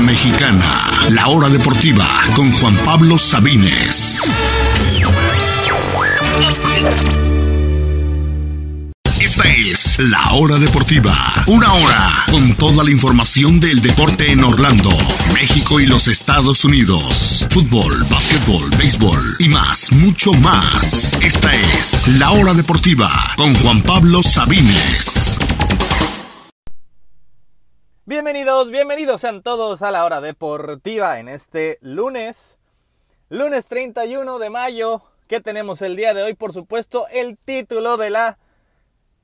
[0.00, 4.22] Mexicana, la hora deportiva con Juan Pablo Sabines.
[9.20, 14.90] Esta es la hora deportiva, una hora con toda la información del deporte en Orlando,
[15.34, 17.46] México y los Estados Unidos.
[17.50, 21.16] Fútbol, básquetbol, béisbol y más, mucho más.
[21.22, 25.38] Esta es la hora deportiva con Juan Pablo Sabines.
[28.10, 32.58] Bienvenidos, bienvenidos sean todos a la hora deportiva en este lunes,
[33.28, 38.10] lunes 31 de mayo, que tenemos el día de hoy, por supuesto, el título de
[38.10, 38.38] la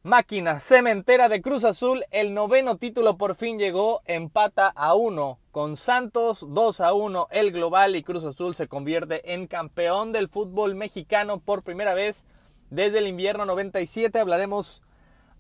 [0.05, 5.77] máquina cementera de Cruz Azul, el noveno título por fin llegó, empata a uno con
[5.77, 10.77] Santos, 2 a 1 el global y Cruz Azul se convierte en campeón del fútbol
[10.77, 12.25] mexicano por primera vez
[12.71, 14.81] desde el invierno 97, hablaremos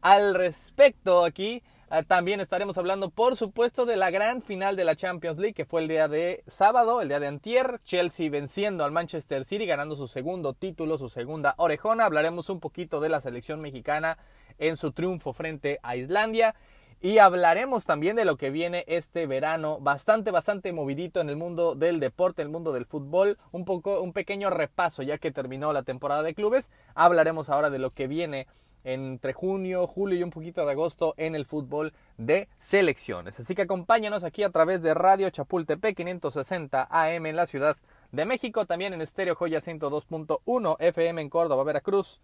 [0.00, 1.62] al respecto aquí.
[1.88, 5.64] Ah, también estaremos hablando, por supuesto, de la gran final de la Champions League, que
[5.64, 7.78] fue el día de sábado, el día de antier.
[7.84, 12.04] Chelsea venciendo al Manchester City, ganando su segundo título, su segunda orejona.
[12.04, 14.18] Hablaremos un poquito de la selección mexicana
[14.58, 16.56] en su triunfo frente a Islandia.
[17.00, 21.76] Y hablaremos también de lo que viene este verano, bastante, bastante movidito en el mundo
[21.76, 23.38] del deporte, el mundo del fútbol.
[23.52, 26.68] Un poco, un pequeño repaso ya que terminó la temporada de clubes.
[26.96, 28.48] Hablaremos ahora de lo que viene
[28.86, 33.38] entre junio, julio y un poquito de agosto en el fútbol de selecciones.
[33.38, 37.76] Así que acompáñanos aquí a través de Radio Chapultepec 560 AM en la Ciudad
[38.12, 42.20] de México, también en Estéreo Joya 102.1 FM en Córdoba, Veracruz.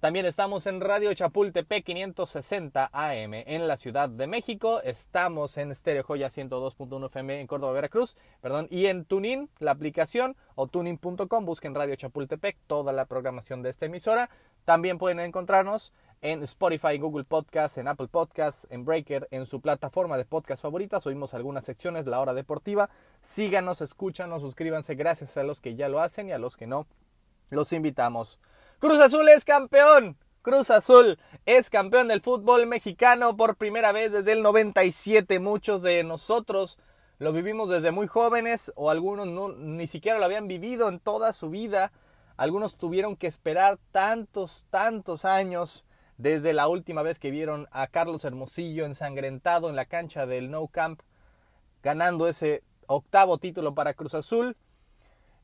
[0.00, 4.80] También estamos en Radio Chapultepec 560 AM en la Ciudad de México.
[4.80, 8.16] Estamos en Stereo Joya 102.1 FM en Córdoba, Veracruz.
[8.40, 8.66] Perdón.
[8.70, 11.44] Y en Tunin, la aplicación o tunin.com.
[11.44, 14.30] Busquen Radio Chapultepec, toda la programación de esta emisora.
[14.64, 20.16] También pueden encontrarnos en Spotify, Google Podcast, en Apple Podcast, en Breaker, en su plataforma
[20.16, 21.06] de podcast favoritas.
[21.06, 22.90] Oímos algunas secciones, La Hora Deportiva.
[23.22, 24.94] Síganos, escúchanos, suscríbanse.
[24.94, 26.86] Gracias a los que ya lo hacen y a los que no.
[27.50, 28.38] Los invitamos.
[28.78, 30.16] Cruz Azul es campeón.
[30.42, 35.38] Cruz Azul es campeón del fútbol mexicano por primera vez desde el 97.
[35.38, 36.78] Muchos de nosotros
[37.18, 41.34] lo vivimos desde muy jóvenes o algunos no, ni siquiera lo habían vivido en toda
[41.34, 41.92] su vida.
[42.40, 45.84] Algunos tuvieron que esperar tantos, tantos años
[46.16, 50.66] desde la última vez que vieron a Carlos Hermosillo ensangrentado en la cancha del No
[50.68, 51.02] Camp,
[51.82, 54.56] ganando ese octavo título para Cruz Azul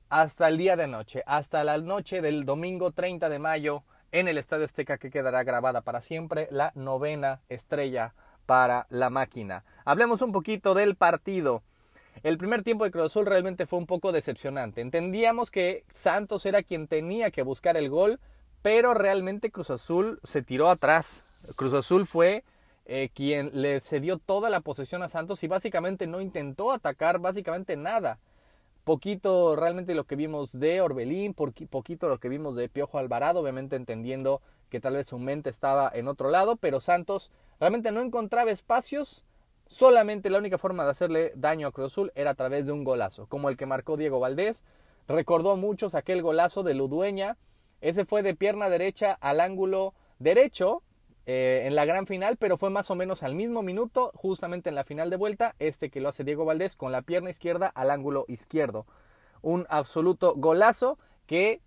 [0.09, 4.39] hasta el día de anoche, hasta la noche del domingo 30 de mayo en el
[4.39, 8.15] Estadio Azteca que quedará grabada para siempre la novena estrella
[8.47, 9.67] para la máquina.
[9.85, 11.63] Hablemos un poquito del partido.
[12.23, 14.81] El primer tiempo de Cruz Azul realmente fue un poco decepcionante.
[14.81, 18.21] Entendíamos que Santos era quien tenía que buscar el gol,
[18.63, 21.55] pero realmente Cruz Azul se tiró atrás.
[21.57, 22.45] Cruz Azul fue
[22.87, 27.77] eh, quien le cedió toda la posesión a Santos y básicamente no intentó atacar básicamente
[27.77, 28.19] nada
[28.87, 33.75] poquito realmente lo que vimos de Orbelín, poquito lo que vimos de Piojo Alvarado, obviamente
[33.75, 34.41] entendiendo
[34.71, 39.25] que tal vez su mente estaba en otro lado, pero Santos realmente no encontraba espacios,
[39.67, 43.27] solamente la única forma de hacerle daño a Cruz era a través de un golazo,
[43.27, 44.65] como el que marcó Diego Valdés,
[45.09, 47.37] recordó muchos aquel golazo de Ludueña,
[47.81, 50.83] ese fue de pierna derecha al ángulo derecho,
[51.29, 54.77] eh, en la gran final, pero fue más o menos al mismo minuto, justamente en
[54.77, 57.91] la final de vuelta, este que lo hace Diego Valdés con la pierna izquierda al
[57.91, 58.87] ángulo izquierdo.
[59.43, 61.61] Un absoluto golazo que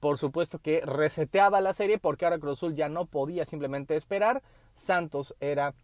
[0.00, 4.42] por supuesto que reseteaba la serie porque ahora Cruz ya no podía simplemente esperar.
[4.74, 5.74] Santos era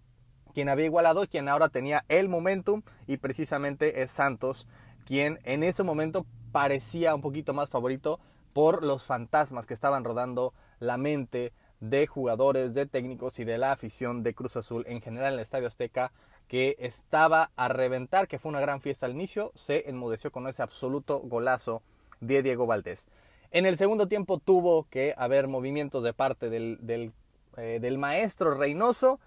[0.52, 4.66] quien había igualado, quien ahora tenía el momentum y precisamente es Santos
[5.04, 8.20] quien en ese momento parecía un poquito más favorito
[8.52, 13.72] por los fantasmas que estaban rodando la mente de jugadores, de técnicos y de la
[13.72, 16.12] afición de Cruz Azul en general en el Estadio Azteca
[16.46, 20.62] que estaba a reventar, que fue una gran fiesta al inicio, se enmudeció con ese
[20.62, 21.82] absoluto golazo
[22.20, 23.08] de Diego Valdés.
[23.50, 27.12] En el segundo tiempo tuvo que haber movimientos de parte del, del,
[27.56, 29.18] eh, del maestro Reynoso,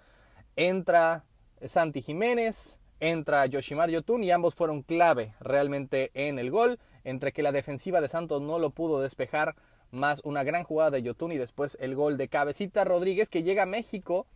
[0.56, 1.24] entra
[1.62, 7.44] Santi Jiménez, entra Yoshimar Yotun y ambos fueron clave realmente en el gol, entre que
[7.44, 9.56] la defensiva de Santos no lo pudo despejar
[9.92, 13.64] más una gran jugada de Yotun y después el gol de Cabecita Rodríguez que llega
[13.64, 14.28] a México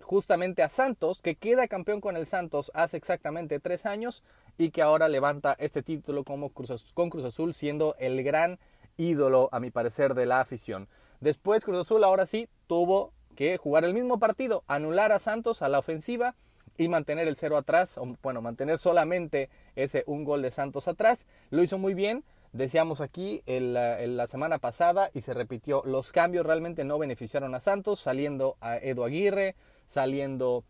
[0.00, 4.22] justamente a Santos, que queda campeón con el Santos hace exactamente tres años
[4.58, 8.58] y que ahora levanta este título como Cruz, con Cruz Azul siendo el gran
[8.96, 10.88] ídolo a mi parecer de la afición.
[11.20, 15.70] Después Cruz Azul ahora sí tuvo que jugar el mismo partido, anular a Santos a
[15.70, 16.34] la ofensiva
[16.76, 21.26] y mantener el cero atrás, bueno, mantener solamente ese un gol de Santos atrás.
[21.48, 22.22] Lo hizo muy bien,
[22.52, 27.60] Decíamos aquí en la, semana pasada y se repitió, los cambios realmente no beneficiaron a
[27.60, 29.54] Santos, saliendo a Edu Aguirre,
[29.86, 30.64] saliendo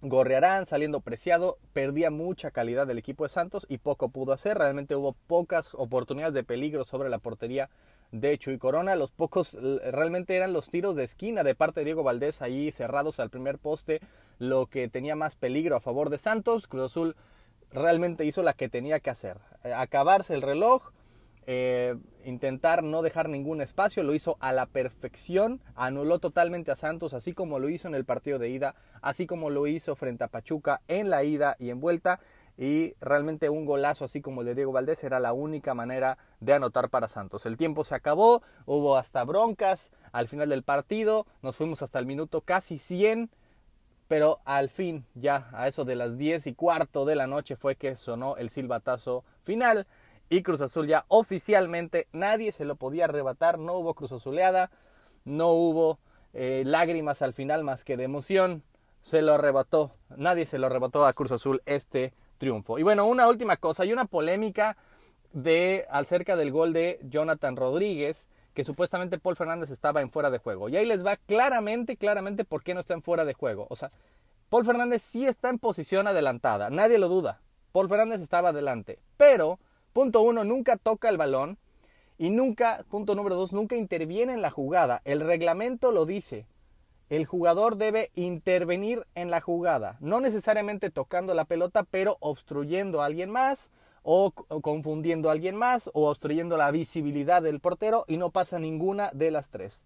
[0.00, 4.56] Gorrearán saliendo preciado, perdía mucha calidad del equipo de Santos y poco pudo hacer.
[4.56, 7.68] Realmente hubo pocas oportunidades de peligro sobre la portería
[8.12, 8.96] de Chuy Corona.
[8.96, 13.20] Los pocos realmente eran los tiros de esquina de parte de Diego Valdés ahí cerrados
[13.20, 14.00] al primer poste,
[14.38, 16.66] lo que tenía más peligro a favor de Santos.
[16.66, 17.16] Cruz Azul
[17.70, 19.38] realmente hizo la que tenía que hacer.
[19.64, 20.90] Eh, acabarse el reloj,
[21.46, 27.14] eh, intentar no dejar ningún espacio, lo hizo a la perfección, anuló totalmente a Santos,
[27.14, 30.28] así como lo hizo en el partido de ida, así como lo hizo frente a
[30.28, 32.20] Pachuca en la ida y en vuelta.
[32.58, 36.54] Y realmente un golazo así como el de Diego Valdés era la única manera de
[36.54, 37.46] anotar para Santos.
[37.46, 42.06] El tiempo se acabó, hubo hasta broncas al final del partido, nos fuimos hasta el
[42.06, 43.30] minuto casi 100
[44.08, 47.76] pero al fin, ya a eso de las 10 y cuarto de la noche fue
[47.76, 49.86] que sonó el silbatazo final
[50.30, 54.70] y Cruz Azul ya oficialmente nadie se lo podía arrebatar, no hubo Cruz Azuleada,
[55.24, 55.98] no hubo
[56.32, 58.62] eh, lágrimas al final más que de emoción,
[59.02, 62.78] se lo arrebató, nadie se lo arrebató a Cruz Azul este triunfo.
[62.78, 64.76] Y bueno, una última cosa, hay una polémica
[65.32, 70.38] de acerca del gol de Jonathan Rodríguez, que supuestamente Paul Fernández estaba en fuera de
[70.38, 70.68] juego.
[70.68, 73.66] Y ahí les va claramente, claramente por qué no está en fuera de juego.
[73.70, 73.90] O sea,
[74.48, 77.40] Paul Fernández sí está en posición adelantada, nadie lo duda.
[77.72, 79.58] Paul Fernández estaba adelante, pero
[79.98, 81.58] Punto uno, nunca toca el balón.
[82.18, 85.02] Y nunca, punto número dos, nunca interviene en la jugada.
[85.04, 86.46] El reglamento lo dice.
[87.08, 89.96] El jugador debe intervenir en la jugada.
[90.00, 93.70] No necesariamente tocando la pelota, pero obstruyendo a alguien más
[94.02, 99.10] o confundiendo a alguien más o obstruyendo la visibilidad del portero y no pasa ninguna
[99.12, 99.84] de las tres.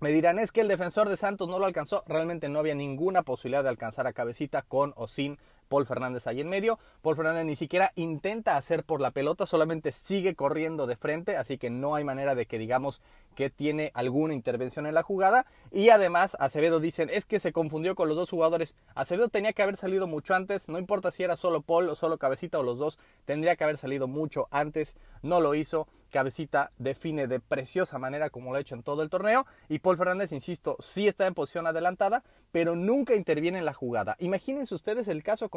[0.00, 2.02] Me dirán, es que el defensor de Santos no lo alcanzó.
[2.08, 5.38] Realmente no había ninguna posibilidad de alcanzar a cabecita con o sin
[5.72, 6.78] Paul Fernández ahí en medio.
[7.00, 11.56] Paul Fernández ni siquiera intenta hacer por la pelota, solamente sigue corriendo de frente, así
[11.56, 13.00] que no hay manera de que digamos
[13.34, 15.46] que tiene alguna intervención en la jugada.
[15.70, 18.74] Y además, Acevedo dicen, es que se confundió con los dos jugadores.
[18.94, 22.18] Acevedo tenía que haber salido mucho antes, no importa si era solo Paul o solo
[22.18, 25.88] Cabecita o los dos, tendría que haber salido mucho antes, no lo hizo.
[26.10, 29.46] Cabecita define de preciosa manera como lo ha hecho en todo el torneo.
[29.70, 32.22] Y Paul Fernández, insisto, sí está en posición adelantada,
[32.52, 34.14] pero nunca interviene en la jugada.
[34.18, 35.48] Imagínense ustedes el caso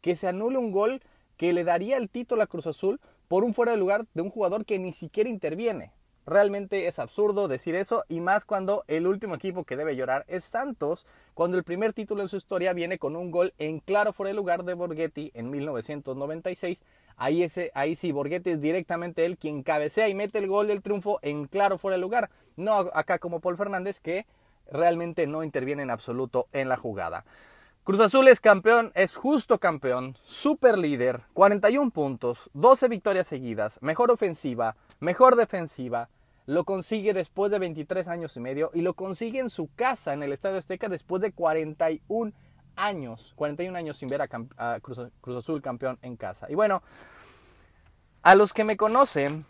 [0.00, 1.00] que se anule un gol
[1.36, 4.30] que le daría el título a Cruz Azul por un fuera de lugar de un
[4.30, 5.92] jugador que ni siquiera interviene.
[6.26, 10.44] Realmente es absurdo decir eso y más cuando el último equipo que debe llorar es
[10.44, 14.30] Santos, cuando el primer título en su historia viene con un gol en claro fuera
[14.30, 16.82] de lugar de Borghetti en 1996.
[17.16, 20.82] Ahí, ese, ahí sí, Borghetti es directamente él quien cabecea y mete el gol del
[20.82, 22.28] triunfo en claro fuera de lugar.
[22.56, 24.26] No acá como Paul Fernández que
[24.68, 27.24] realmente no interviene en absoluto en la jugada.
[27.86, 34.10] Cruz Azul es campeón, es justo campeón, super líder, 41 puntos, 12 victorias seguidas, mejor
[34.10, 36.08] ofensiva, mejor defensiva,
[36.46, 40.24] lo consigue después de 23 años y medio y lo consigue en su casa en
[40.24, 42.32] el Estadio Azteca después de 41
[42.74, 44.98] años, 41 años sin ver a, Cruz,
[45.38, 46.50] Azul campeón en casa.
[46.50, 46.82] Y bueno,
[48.22, 49.44] a los que me conocen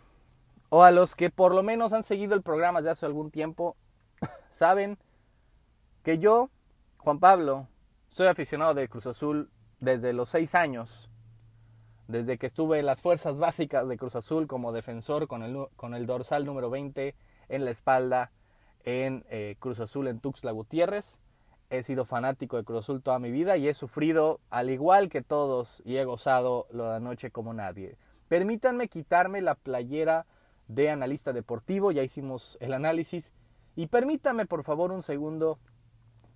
[0.69, 3.75] o a los que por lo menos han seguido el programa desde hace algún tiempo,
[4.51, 4.99] saben
[6.03, 6.51] que yo,
[6.99, 7.67] Juan Pablo,
[8.17, 11.07] soy aficionado de Cruz Azul desde los 6 años
[12.07, 15.93] desde que estuve en las fuerzas básicas de Cruz Azul como defensor con el, con
[15.93, 17.13] el dorsal número 20
[17.47, 18.31] en la espalda
[18.85, 21.19] en eh, Cruz Azul en Tuxtla Gutiérrez.
[21.69, 25.21] He sido fanático de Cruz Azul toda mi vida y he sufrido al igual que
[25.21, 27.99] todos y he gozado lo de anoche como nadie.
[28.29, 30.25] Permítanme quitarme la playera
[30.67, 33.31] de analista deportivo, ya hicimos el análisis,
[33.75, 35.59] y permítanme por favor un segundo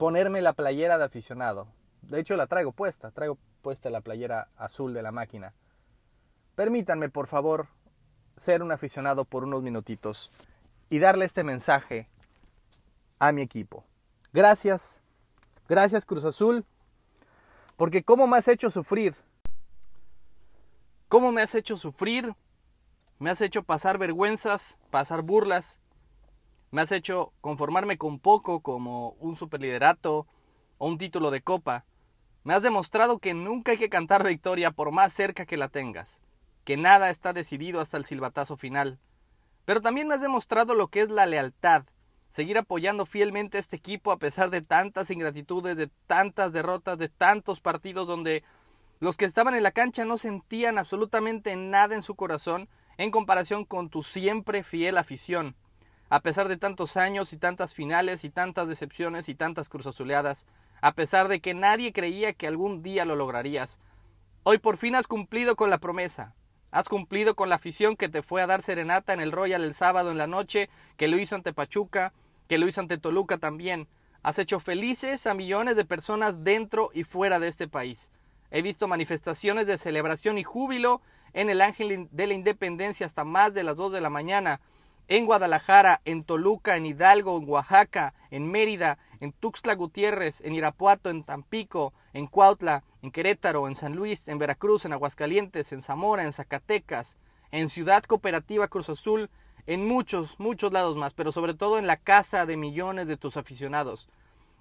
[0.02, 1.68] ponerme la playera de aficionado.
[2.02, 5.54] De hecho la traigo puesta, traigo puesta la playera azul de la máquina.
[6.56, 7.68] Permítanme, por favor,
[8.36, 10.32] ser un aficionado por unos minutitos
[10.90, 12.08] y darle este mensaje
[13.20, 13.86] a mi equipo.
[14.34, 15.04] Gracias,
[15.70, 16.66] gracias Cruz Azul,
[17.78, 19.14] porque cómo me has hecho sufrir,
[21.10, 22.34] cómo me has hecho sufrir,
[23.20, 25.80] me has hecho pasar vergüenzas, pasar burlas,
[26.72, 30.26] me has hecho conformarme con poco como un superliderato
[30.78, 31.86] o un título de copa.
[32.44, 36.22] Me has demostrado que nunca hay que cantar victoria por más cerca que la tengas,
[36.64, 39.00] que nada está decidido hasta el silbatazo final.
[39.66, 41.84] Pero también me has demostrado lo que es la lealtad,
[42.30, 47.10] seguir apoyando fielmente a este equipo a pesar de tantas ingratitudes, de tantas derrotas, de
[47.10, 48.44] tantos partidos donde
[49.02, 53.66] los que estaban en la cancha no sentían absolutamente nada en su corazón en comparación
[53.66, 55.56] con tu siempre fiel afición.
[56.12, 60.46] A pesar de tantos años y tantas finales y tantas decepciones y tantas cruzazuleadas,
[60.82, 63.80] a pesar de que nadie creía que algún día lo lograrías.
[64.44, 66.36] Hoy por fin has cumplido con la promesa.
[66.70, 69.74] Has cumplido con la afición que te fue a dar serenata en el Royal el
[69.74, 72.12] sábado en la noche, que lo hizo ante Pachuca,
[72.50, 73.88] que lo hizo ante Toluca también.
[74.22, 78.12] Has hecho felices a millones de personas dentro y fuera de este país.
[78.50, 81.02] He visto manifestaciones de celebración y júbilo
[81.32, 84.60] en el Ángel de la Independencia hasta más de las 2 de la mañana,
[85.12, 91.10] en Guadalajara, en Toluca, en Hidalgo, en Oaxaca, en Mérida, en Tuxtla Gutiérrez, en Irapuato,
[91.10, 96.24] en Tampico, en Cuautla, en Querétaro, en San Luis, en Veracruz, en Aguascalientes, en Zamora,
[96.24, 97.18] en Zacatecas,
[97.52, 99.30] en Ciudad Cooperativa Cruz Azul,
[99.68, 103.36] en muchos, muchos lados más, pero sobre todo en la casa de millones de tus
[103.36, 104.08] aficionados.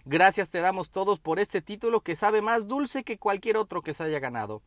[0.05, 3.95] Gracias te damos todos por este título que sabe más dulce que cualquier otro que
[3.95, 4.63] se haya ganado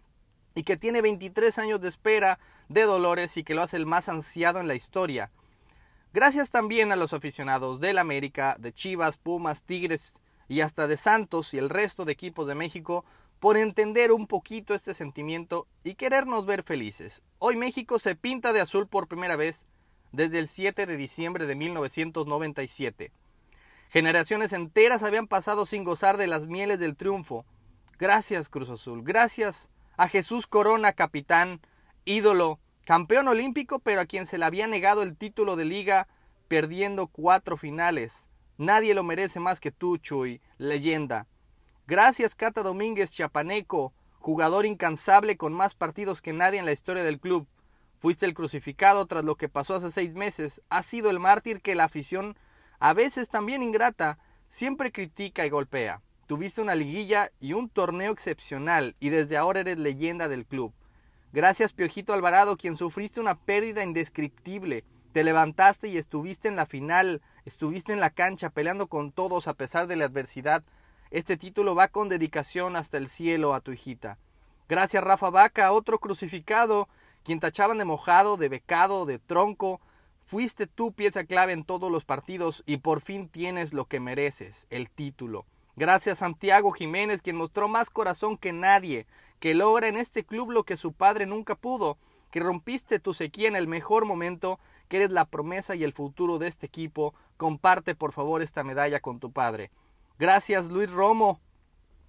[0.56, 4.08] y que tiene 23 años de espera de dolores y que lo hace el más
[4.08, 5.30] ansiado en la historia.
[6.14, 11.56] Gracias también a los aficionados del América, de Chivas, Pumas, Tigres y hasta de Santos
[11.56, 13.04] y el resto de equipos de México
[13.40, 17.24] por entender un poquito este sentimiento y querernos ver felices.
[17.40, 19.66] Hoy México se pinta de azul por primera vez
[20.12, 23.12] desde el 7 de diciembre de 1997.
[23.90, 27.44] Generaciones enteras habían pasado sin gozar de las mieles del triunfo.
[27.98, 31.60] Gracias Cruz Azul, gracias a Jesús Corona, capitán,
[32.06, 36.08] ídolo, campeón olímpico, pero a quien se le había negado el título de liga
[36.48, 38.30] perdiendo cuatro finales.
[38.58, 41.28] Nadie lo merece más que tú, Chuy, leyenda.
[41.88, 47.20] Gracias Cata Domínguez Chapaneco, jugador incansable con más partidos que nadie en la historia del
[47.20, 47.48] club.
[48.00, 50.62] Fuiste el crucificado tras lo que pasó hace seis meses.
[50.70, 52.38] Has sido el mártir que la afición,
[52.80, 56.02] a veces también ingrata, siempre critica y golpea.
[56.28, 60.74] Tuviste una liguilla y un torneo excepcional y desde ahora eres leyenda del club.
[61.34, 64.84] Gracias Piojito Alvarado, quien sufriste una pérdida indescriptible.
[65.14, 69.56] Te levantaste y estuviste en la final, estuviste en la cancha peleando con todos a
[69.56, 70.64] pesar de la adversidad.
[71.10, 74.20] Este título va con dedicación hasta el cielo a tu hijita.
[74.70, 76.88] Gracias Rafa Vaca, otro crucificado,
[77.24, 79.82] quien tachaban de mojado, de becado, de tronco.
[80.26, 84.68] Fuiste tú pieza clave en todos los partidos y por fin tienes lo que mereces,
[84.70, 85.48] el título.
[85.76, 89.08] Gracias Santiago Jiménez, quien mostró más corazón que nadie,
[89.44, 91.98] que logra en este club lo que su padre nunca pudo,
[92.32, 94.58] que rompiste tu sequía en el mejor momento,
[94.88, 97.14] que eres la promesa y el futuro de este equipo.
[97.36, 99.70] Comparte por favor esta medalla con tu padre.
[100.18, 101.42] Gracias Luis Romo.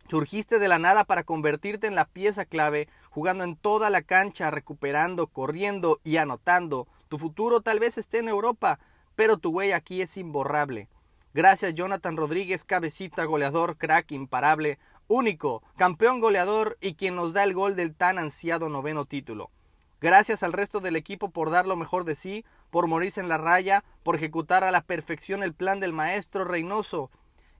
[0.08, 4.52] Surgiste de la nada para convertirte en la pieza clave, jugando en toda la cancha,
[4.52, 6.86] recuperando, corriendo y anotando.
[7.08, 8.78] Tu futuro tal vez esté en Europa,
[9.16, 10.88] pero tu huella aquí es imborrable.
[11.34, 17.54] Gracias Jonathan Rodríguez, cabecita, goleador, crack, imparable, único, campeón goleador y quien nos da el
[17.54, 19.50] gol del tan ansiado noveno título.
[20.00, 23.38] Gracias al resto del equipo por dar lo mejor de sí, por morirse en la
[23.38, 27.10] raya, por ejecutar a la perfección el plan del maestro Reynoso.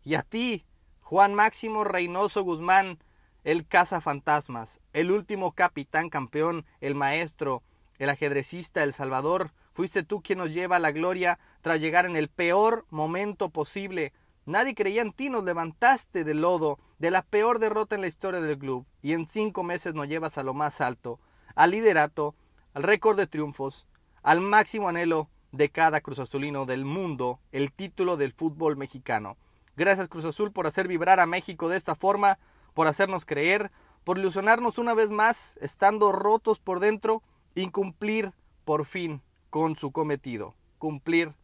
[0.03, 0.65] Y a ti,
[1.01, 2.99] Juan Máximo Reynoso Guzmán,
[3.45, 7.63] el cazafantasmas, el último capitán campeón, el maestro,
[7.99, 12.15] el ajedrecista, el salvador, Fuiste tú quien nos lleva a la gloria tras llegar en
[12.15, 14.13] el peor momento posible.
[14.47, 18.41] Nadie creía en ti, nos levantaste del lodo, de la peor derrota en la historia
[18.41, 21.19] del club, y en cinco meses nos llevas a lo más alto,
[21.55, 22.35] al liderato,
[22.75, 23.87] al récord de triunfos,
[24.23, 29.39] al máximo anhelo de cada Cruz Azulino del mundo, el título del fútbol mexicano.
[29.77, 32.39] Gracias Cruz Azul por hacer vibrar a México de esta forma,
[32.75, 33.71] por hacernos creer,
[34.05, 37.23] por ilusionarnos una vez más, estando rotos por dentro,
[37.55, 38.35] y cumplir
[38.65, 41.35] por fin con su cometido, cumplir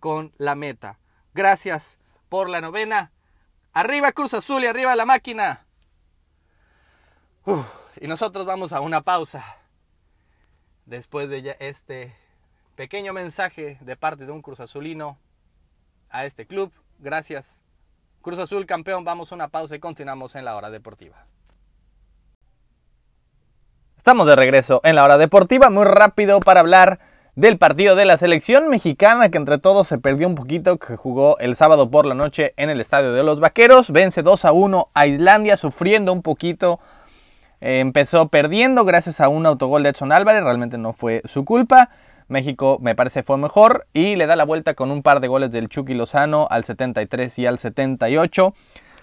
[0.00, 0.98] con la meta.
[1.34, 1.99] Gracias
[2.30, 3.12] por la novena.
[3.74, 5.66] Arriba Cruz Azul y arriba la máquina.
[8.00, 9.44] y nosotros vamos a una pausa.
[10.86, 12.14] Después de este
[12.76, 15.18] pequeño mensaje de parte de un Cruz Azulino
[16.08, 16.72] a este club.
[16.98, 17.62] Gracias.
[18.22, 21.26] Cruz Azul campeón, vamos a una pausa y continuamos en la hora deportiva.
[23.96, 27.00] Estamos de regreso en la hora deportiva, muy rápido para hablar
[27.40, 31.38] del partido de la selección mexicana que entre todos se perdió un poquito, que jugó
[31.38, 33.90] el sábado por la noche en el estadio de los Vaqueros.
[33.90, 36.80] Vence 2 a 1 a Islandia, sufriendo un poquito.
[37.62, 41.88] Eh, empezó perdiendo gracias a un autogol de Edson Álvarez, realmente no fue su culpa.
[42.28, 45.50] México me parece fue mejor y le da la vuelta con un par de goles
[45.50, 48.52] del Chucky Lozano al 73 y al 78.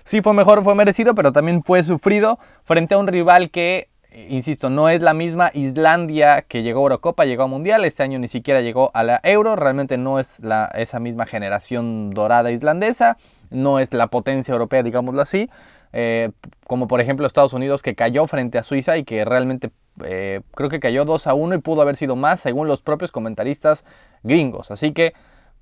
[0.03, 3.89] Sí fue mejor, fue merecido, pero también fue sufrido frente a un rival que
[4.29, 8.17] insisto, no es la misma Islandia que llegó a Eurocopa, llegó a Mundial, este año
[8.19, 10.39] ni siquiera llegó a la Euro, realmente no es
[10.73, 13.17] esa misma generación dorada islandesa,
[13.51, 15.49] no es la potencia europea, digámoslo así,
[15.93, 16.31] eh,
[16.65, 19.69] como por ejemplo Estados Unidos que cayó frente a Suiza y que realmente
[20.03, 23.11] eh, creo que cayó 2 a 1 y pudo haber sido más según los propios
[23.11, 23.85] comentaristas
[24.23, 25.13] gringos, así que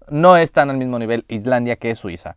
[0.10, 2.36] no es tan al mismo nivel Islandia que Suiza.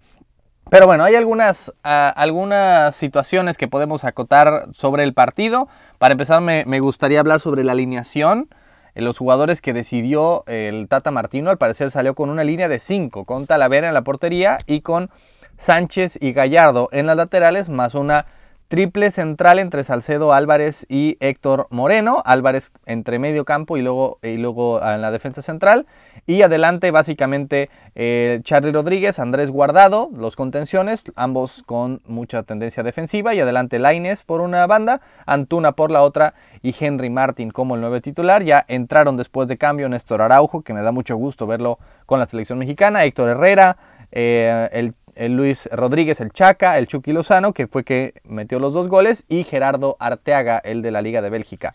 [0.70, 5.66] Pero bueno, hay algunas, ah, algunas situaciones que podemos acotar sobre el partido.
[5.96, 8.50] Para empezar, me, gustaría hablar sobre la alineación.
[8.94, 12.80] Eh, los jugadores que decidió el Tata Martino, al parecer salió con una línea de
[12.80, 15.08] 5, con Talavera en la portería y con
[15.56, 18.26] Sánchez y Gallardo en las laterales, más una
[18.68, 22.22] triple central entre Salcedo Álvarez y Héctor Moreno.
[22.24, 25.86] Álvarez entre medio campo y luego, y luego en la defensa central.
[26.26, 33.34] Y adelante básicamente eh, Charlie Rodríguez, Andrés Guardado, los contenciones, ambos con mucha tendencia defensiva.
[33.34, 37.80] Y adelante Laines por una banda, Antuna por la otra y Henry Martin como el
[37.80, 38.42] nuevo titular.
[38.42, 42.26] Ya entraron después de cambio Néstor Araujo, que me da mucho gusto verlo con la
[42.26, 43.76] selección mexicana, Héctor Herrera,
[44.12, 48.72] eh, el el Luis Rodríguez, el Chaca, el Chucky Lozano, que fue que metió los
[48.72, 51.74] dos goles, y Gerardo Arteaga, el de la Liga de Bélgica.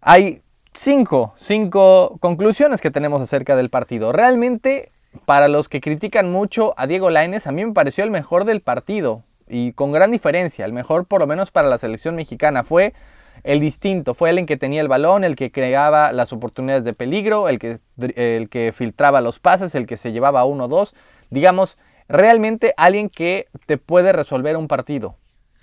[0.00, 0.42] Hay
[0.74, 4.12] cinco, cinco conclusiones que tenemos acerca del partido.
[4.12, 4.90] Realmente,
[5.24, 8.60] para los que critican mucho a Diego Lainez, a mí me pareció el mejor del
[8.60, 12.64] partido, y con gran diferencia, el mejor por lo menos para la selección mexicana.
[12.64, 12.92] Fue
[13.44, 16.92] el distinto, fue el en que tenía el balón, el que creaba las oportunidades de
[16.92, 17.78] peligro, el que,
[18.16, 20.94] el que filtraba los pases, el que se llevaba uno o dos.
[21.30, 21.78] Digamos,
[22.08, 25.16] realmente alguien que te puede resolver un partido.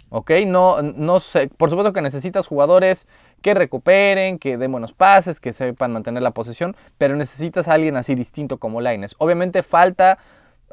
[0.09, 0.31] ¿Ok?
[0.45, 3.07] No, no sé, por supuesto que necesitas jugadores
[3.41, 7.97] que recuperen, que den buenos pases, que sepan mantener la posesión, pero necesitas a alguien
[7.97, 9.15] así distinto como Laines.
[9.17, 10.19] Obviamente falta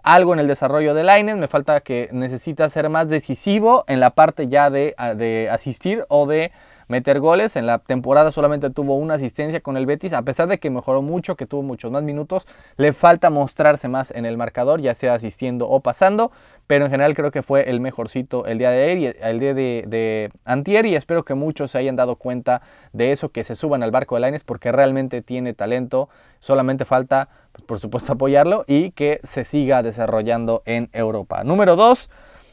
[0.03, 4.11] algo en el desarrollo de Laines, me falta que necesita ser más decisivo en la
[4.11, 6.53] parte ya de, de asistir o de
[6.91, 7.57] meter goles.
[7.57, 11.01] En la temporada solamente tuvo una asistencia con el Betis, a pesar de que mejoró
[11.03, 15.15] mucho, que tuvo muchos más minutos, le falta mostrarse más en el marcador, ya sea
[15.15, 16.33] asistiendo o pasando,
[16.67, 19.55] pero en general creo que fue el mejorcito el día de ayer, el de,
[19.87, 22.61] de antier y espero que muchos se hayan dado cuenta
[22.93, 26.09] de eso, que se suban al barco de Laines porque realmente tiene talento,
[26.41, 31.45] solamente falta pues, por supuesto apoyarlo y que se siga desarrollando en Europa.
[31.45, 32.11] Número 2,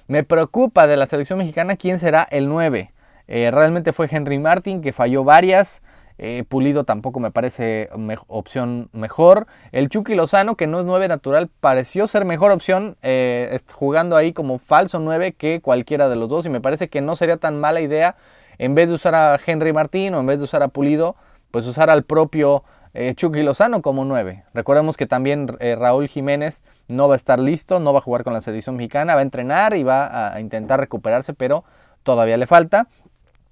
[0.08, 2.92] me preocupa de la selección mexicana quién será el 9.
[3.28, 5.82] Eh, realmente fue Henry Martin que falló varias.
[6.20, 7.90] Eh, Pulido tampoco me parece
[8.28, 9.46] opción mejor.
[9.72, 14.34] El Chucky Lozano, que no es 9 natural, pareció ser mejor opción eh, jugando ahí
[14.34, 16.46] como falso 9 que cualquiera de los dos.
[16.46, 18.16] Y me parece que no sería tan mala idea,
[18.58, 21.16] en vez de usar a Henry Martin o en vez de usar a Pulido,
[21.52, 22.64] pues usar al propio
[23.16, 24.46] Chucky Lozano como 9.
[24.56, 28.34] Recordemos que también Raúl Jiménez no va a estar listo, no va a jugar con
[28.34, 31.64] la selección mexicana, va a entrenar y va a intentar recuperarse, pero
[32.02, 32.88] todavía le falta.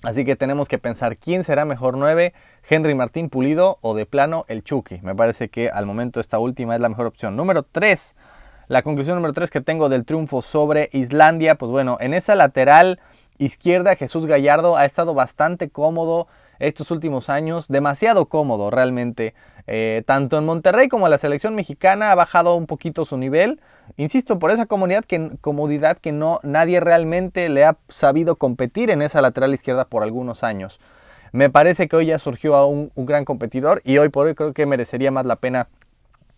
[0.05, 2.31] Así que tenemos que pensar quién será mejor 9,
[2.69, 4.99] Henry Martín Pulido o de plano el Chucky.
[5.01, 7.35] Me parece que al momento esta última es la mejor opción.
[7.35, 8.15] Número 3.
[8.67, 12.99] La conclusión número 3 que tengo del triunfo sobre Islandia, pues bueno, en esa lateral
[13.39, 16.27] izquierda Jesús Gallardo ha estado bastante cómodo
[16.59, 19.33] estos últimos años, demasiado cómodo realmente.
[19.65, 23.59] Eh, tanto en Monterrey como en la selección mexicana ha bajado un poquito su nivel.
[23.97, 29.53] Insisto, por esa comodidad que, no, nadie realmente le ha sabido competir en esa lateral
[29.53, 30.79] izquierda por algunos años.
[31.31, 34.53] Me parece que hoy ya surgió a un, gran competidor y hoy por hoy creo
[34.53, 35.67] que merecería más la pena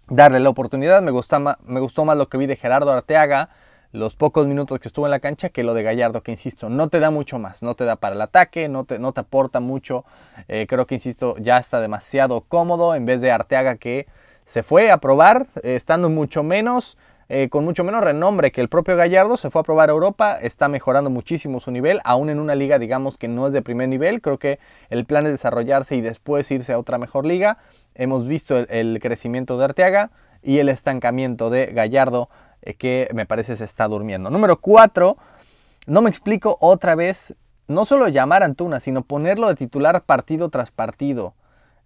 [0.08, 1.02] darle la oportunidad.
[1.02, 3.50] Me, gustó más lo que vi de Gerardo Arteaga,
[3.92, 6.90] los pocos minutos que estuvo en la cancha que lo de Gallardo, que insisto, no
[6.90, 9.60] te da mucho más, no te da para el ataque, no te, no te aporta
[9.60, 10.06] mucho.
[10.48, 14.08] Eh, creo que, insisto, ya está demasiado cómodo en vez de Arteaga que
[14.46, 16.98] se fue a probar, eh, estando mucho menos,
[17.30, 20.38] eh, con mucho menos renombre que el propio Gallardo, se fue a probar a Europa,
[20.42, 23.90] está mejorando muchísimo su nivel, aún en una liga, digamos, que no es de primer
[23.90, 24.22] nivel.
[24.22, 24.60] Creo que
[24.90, 27.58] el plan es desarrollarse y después irse a otra mejor liga.
[27.96, 30.12] Hemos visto el crecimiento de Arteaga
[30.42, 32.30] y el estancamiento de Gallardo
[32.62, 34.30] eh, que me parece se está durmiendo.
[34.30, 35.18] Número 4,
[35.88, 37.36] no me explico otra vez,
[37.68, 41.34] no solo llamar a Antuna, sino ponerlo de titular partido tras partido.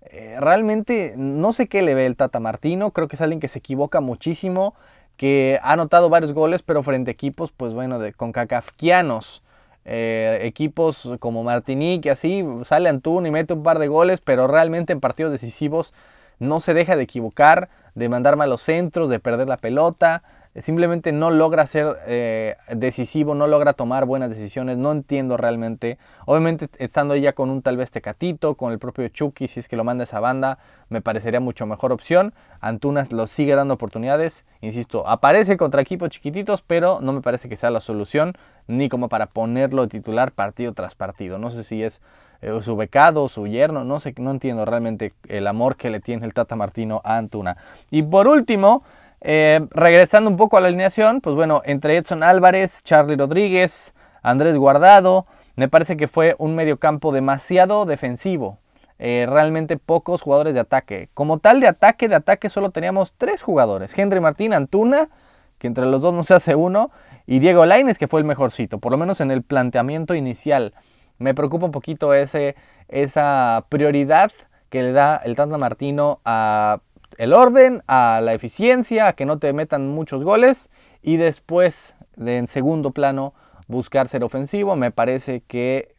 [0.03, 3.47] Eh, realmente no sé qué le ve el Tata Martino, creo que es alguien que
[3.47, 4.73] se equivoca muchísimo,
[5.17, 9.43] que ha anotado varios goles, pero frente a equipos, pues bueno, de, con cacafquianos.
[9.83, 14.93] Eh, equipos como Martinique, así, sale Antuna y mete un par de goles, pero realmente
[14.93, 15.93] en partidos decisivos
[16.37, 20.23] no se deja de equivocar, de mandar malos centros, de perder la pelota
[20.59, 25.97] simplemente no logra ser eh, decisivo, no logra tomar buenas decisiones, no entiendo realmente.
[26.25, 29.77] Obviamente estando ya con un tal vez Tecatito, con el propio Chucky, si es que
[29.77, 30.59] lo manda esa banda,
[30.89, 32.33] me parecería mucho mejor opción.
[32.59, 37.55] Antunas lo sigue dando oportunidades, insisto, aparece contra equipos chiquititos, pero no me parece que
[37.55, 38.33] sea la solución,
[38.67, 41.37] ni como para ponerlo titular partido tras partido.
[41.37, 42.01] No sé si es
[42.41, 46.25] eh, su becado, su yerno, no sé, no entiendo realmente el amor que le tiene
[46.25, 47.57] el Tata Martino a Antuna.
[47.89, 48.83] Y por último,
[49.21, 54.55] eh, regresando un poco a la alineación, pues bueno, entre Edson Álvarez, Charlie Rodríguez, Andrés
[54.55, 58.57] Guardado, me parece que fue un mediocampo demasiado defensivo.
[59.03, 61.09] Eh, realmente pocos jugadores de ataque.
[61.15, 63.97] Como tal de ataque, de ataque solo teníamos tres jugadores.
[63.97, 65.09] Henry Martín Antuna,
[65.57, 66.91] que entre los dos no se hace uno,
[67.25, 70.73] y Diego Laines, que fue el mejorcito, por lo menos en el planteamiento inicial.
[71.17, 72.55] Me preocupa un poquito ese,
[72.89, 74.31] esa prioridad
[74.69, 76.81] que le da el Tanta Martino a
[77.17, 80.69] el orden, a la eficiencia, a que no te metan muchos goles
[81.01, 83.33] y después, en segundo plano,
[83.67, 84.75] buscar ser ofensivo.
[84.75, 85.95] Me parece que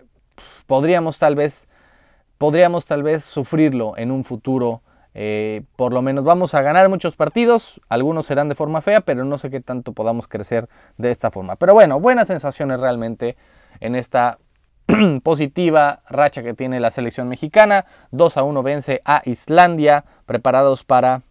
[0.67, 1.69] podríamos tal vez,
[2.39, 4.83] podríamos tal vez sufrirlo en un futuro.
[5.15, 9.27] Eh, por lo menos vamos a ganar muchos partidos, algunos serán de forma fea, pero
[9.27, 11.57] no sé qué tanto podamos crecer de esta forma.
[11.57, 13.37] Pero bueno, buenas sensaciones realmente
[13.81, 14.39] en esta
[15.23, 17.87] positiva racha que tiene la selección mexicana.
[18.11, 21.23] 2 a 1 vence a Islandia, preparados para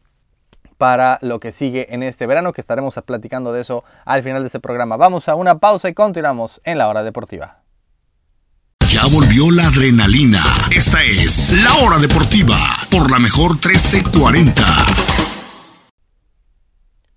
[0.78, 4.48] para lo que sigue en este verano, que estaremos platicando de eso al final de
[4.48, 4.98] este programa.
[4.98, 7.60] Vamos a una pausa y continuamos en la hora deportiva.
[8.88, 10.42] Ya volvió la adrenalina.
[10.76, 12.58] Esta es la hora deportiva
[12.90, 14.64] por la mejor 1340.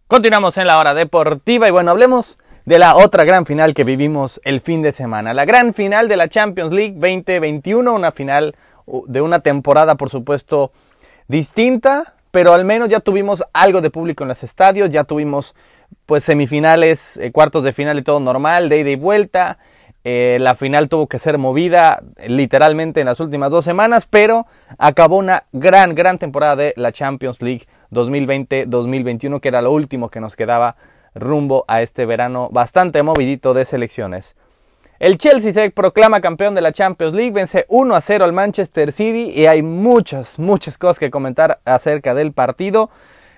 [0.08, 4.40] Continuamos en la hora deportiva y bueno, hablemos de la otra gran final que vivimos
[4.44, 5.34] el fin de semana.
[5.34, 8.56] La gran final de la Champions League 2021, una final
[9.06, 10.72] de una temporada por supuesto
[11.28, 15.54] distinta, pero al menos ya tuvimos algo de público en los estadios, ya tuvimos
[16.06, 19.58] pues semifinales, eh, cuartos de final y todo normal, de ida y vuelta.
[20.06, 24.46] Eh, la final tuvo que ser movida literalmente en las últimas dos semanas, pero
[24.76, 30.20] acabó una gran, gran temporada de la Champions League 2020-2021, que era lo último que
[30.20, 30.76] nos quedaba
[31.14, 34.34] rumbo a este verano bastante movidito de selecciones.
[34.98, 38.92] El Chelsea se proclama campeón de la Champions League, vence 1 a 0 al Manchester
[38.92, 42.90] City y hay muchas, muchas cosas que comentar acerca del partido.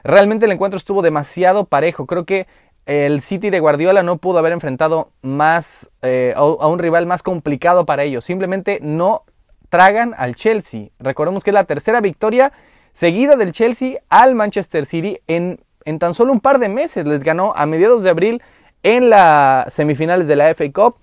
[0.05, 2.07] Realmente el encuentro estuvo demasiado parejo.
[2.07, 2.47] Creo que
[2.85, 7.85] el City de Guardiola no pudo haber enfrentado más eh, a un rival más complicado
[7.85, 8.25] para ellos.
[8.25, 9.25] Simplemente no
[9.69, 10.91] tragan al Chelsea.
[11.01, 12.53] Recordemos que es la tercera victoria
[12.93, 17.07] seguida del Chelsea al Manchester City en, en tan solo un par de meses.
[17.07, 18.42] Les ganó a mediados de abril
[18.83, 20.96] en las semifinales de la FA Cup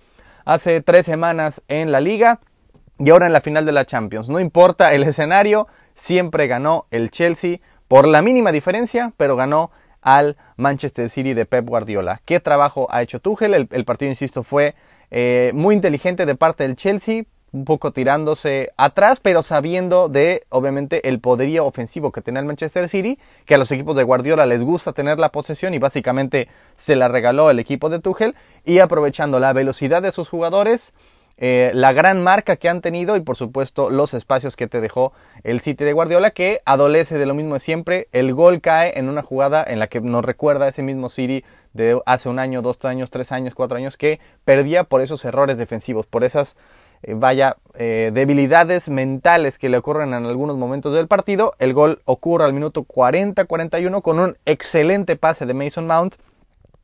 [0.46, 2.40] hace tres semanas en la liga
[3.00, 4.30] y ahora en la final de la Champions.
[4.30, 10.38] No importa el escenario, siempre ganó el Chelsea por la mínima diferencia, pero ganó al
[10.58, 12.22] Manchester City de Pep Guardiola.
[12.26, 13.54] ¿Qué trabajo ha hecho Tuchel?
[13.70, 14.76] El, partido, insisto, fue
[15.12, 21.08] eh, muy inteligente de parte del Chelsea, un poco tirándose atrás, pero sabiendo de, obviamente,
[21.08, 24.64] el poderío ofensivo que tenía el Manchester City, que a los equipos de Guardiola les
[24.64, 28.36] gusta tener la posesión y básicamente se la regaló el equipo de Tuchel,
[28.66, 30.94] y aprovechando la velocidad de sus jugadores,
[31.38, 35.14] eh, la gran marca que han tenido y por supuesto los espacios que te dejó
[35.44, 38.08] el City de Guardiola que adolece de lo mismo de siempre.
[38.12, 42.00] El gol cae en una jugada en la que nos recuerda ese mismo City de
[42.06, 46.06] hace un año, dos años, tres años, cuatro años que perdía por esos errores defensivos,
[46.06, 46.56] por esas
[47.04, 51.54] eh, vaya, eh, debilidades mentales que le ocurren en algunos momentos del partido.
[51.60, 56.16] El gol ocurre al minuto 40-41 con un excelente pase de Mason Mount.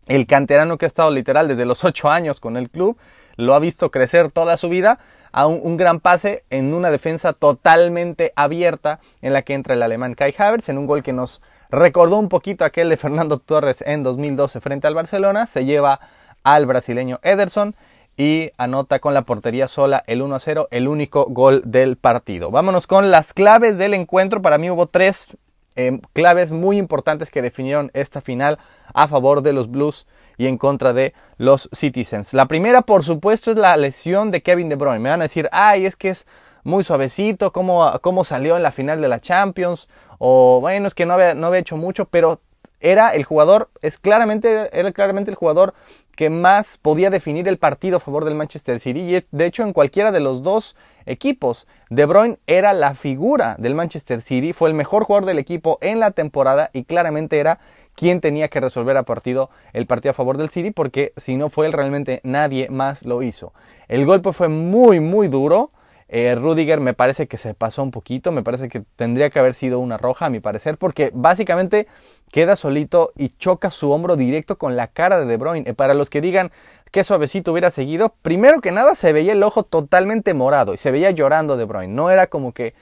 [0.07, 2.97] El canterano que ha estado literal desde los 8 años con el club,
[3.37, 4.99] lo ha visto crecer toda su vida
[5.31, 10.15] a un, gran pase en una defensa totalmente abierta en la que entra el alemán
[10.15, 14.03] Kai Havertz en un gol que nos recordó un poquito aquel de Fernando Torres en
[14.03, 15.45] 2012 frente al Barcelona.
[15.45, 16.01] Se lleva
[16.43, 17.75] al brasileño Ederson
[18.19, 22.51] y anota con la portería sola el 1 a 0, el único gol del partido.
[22.51, 24.41] Vámonos con las claves del encuentro.
[24.41, 25.37] Para mí hubo tres
[25.77, 28.59] em, claves muy importantes que definieron esta final
[28.93, 30.05] a favor de los Blues
[30.37, 32.33] y en contra de los Citizens.
[32.33, 34.99] La primera, por supuesto, es la lesión de Kevin De Bruyne.
[34.99, 36.27] Me van a decir, ay, es que es
[36.65, 41.05] muy suavecito, cómo, cómo salió en la final de la Champions, o bueno, es que
[41.05, 42.41] no había, no había hecho mucho, pero
[42.81, 45.73] era el jugador, es claramente, era claramente el jugador
[46.19, 49.71] que más podía definir el partido a favor del Manchester City y de hecho en
[49.71, 51.65] cualquiera de los dos equipos.
[51.89, 56.01] De Bruyne era la figura del Manchester City, fue el mejor jugador del equipo en
[56.01, 57.61] la temporada y claramente era
[57.95, 61.47] quien tenía que resolver a partido el partido a favor del City porque si no
[61.47, 63.53] fue él realmente nadie más lo hizo.
[63.87, 65.71] El golpe fue muy muy duro.
[66.09, 69.53] Eh, Rudiger me parece que se pasó un poquito, me parece que tendría que haber
[69.53, 71.85] sido una roja a mi parecer, porque básicamente
[72.31, 75.69] queda solito y choca su hombro directo con la cara de De Bruyne.
[75.69, 76.51] Eh, para los que digan
[76.91, 80.91] que suavecito hubiera seguido, primero que nada se veía el ojo totalmente morado y se
[80.91, 81.93] veía llorando De Bruyne.
[81.93, 82.73] No era como que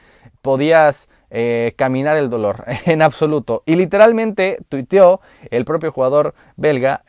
[0.42, 3.64] podías eh, caminar el dolor, en absoluto.
[3.66, 7.04] Y literalmente tuiteó el propio jugador belga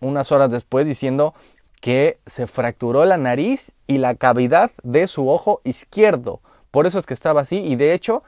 [0.00, 1.34] unas horas después diciendo
[1.80, 6.40] que se fracturó la nariz y la cavidad de su ojo izquierdo.
[6.70, 8.22] Por eso es que estaba así y de hecho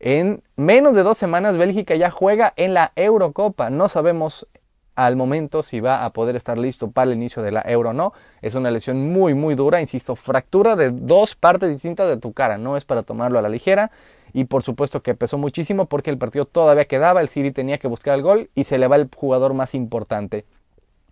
[0.00, 3.70] en menos de dos semanas Bélgica ya juega en la Eurocopa.
[3.70, 4.46] No sabemos
[4.94, 7.92] al momento si va a poder estar listo para el inicio de la Euro o
[7.92, 8.12] no.
[8.42, 12.58] Es una lesión muy muy dura, insisto, fractura de dos partes distintas de tu cara,
[12.58, 13.90] no es para tomarlo a la ligera.
[14.32, 17.86] Y por supuesto que pesó muchísimo porque el partido todavía quedaba, el City tenía que
[17.86, 20.44] buscar el gol y se le va el jugador más importante.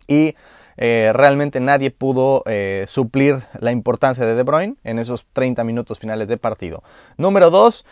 [0.08, 0.34] Y
[0.76, 6.00] eh, realmente nadie pudo eh, suplir la importancia de De Bruyne en esos 30 minutos
[6.00, 6.82] finales de partido.
[7.16, 7.84] Número 2,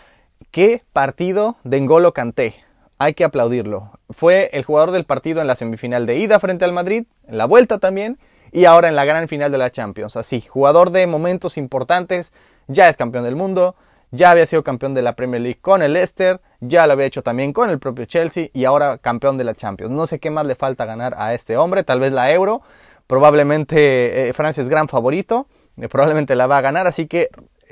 [0.50, 2.54] ¿qué partido de Ngolo Kanté?
[3.00, 3.92] hay que aplaudirlo.
[4.10, 7.46] Fue el jugador del partido en la semifinal de ida frente al Madrid, en la
[7.46, 8.18] vuelta también,
[8.52, 10.16] y ahora en la gran final de la Champions.
[10.16, 12.34] Así, jugador de momentos importantes,
[12.68, 13.74] ya es campeón del mundo,
[14.10, 17.22] ya había sido campeón de la Premier League con el Leicester, ya lo había hecho
[17.22, 19.92] también con el propio Chelsea y ahora campeón de la Champions.
[19.92, 22.60] No sé qué más le falta ganar a este hombre, tal vez la Euro,
[23.06, 25.46] probablemente eh, Francia es gran favorito,
[25.78, 27.30] eh, probablemente la va a ganar, así que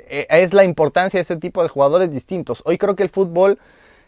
[0.09, 2.61] eh, es la importancia de ese tipo de jugadores distintos.
[2.65, 3.59] Hoy creo que el fútbol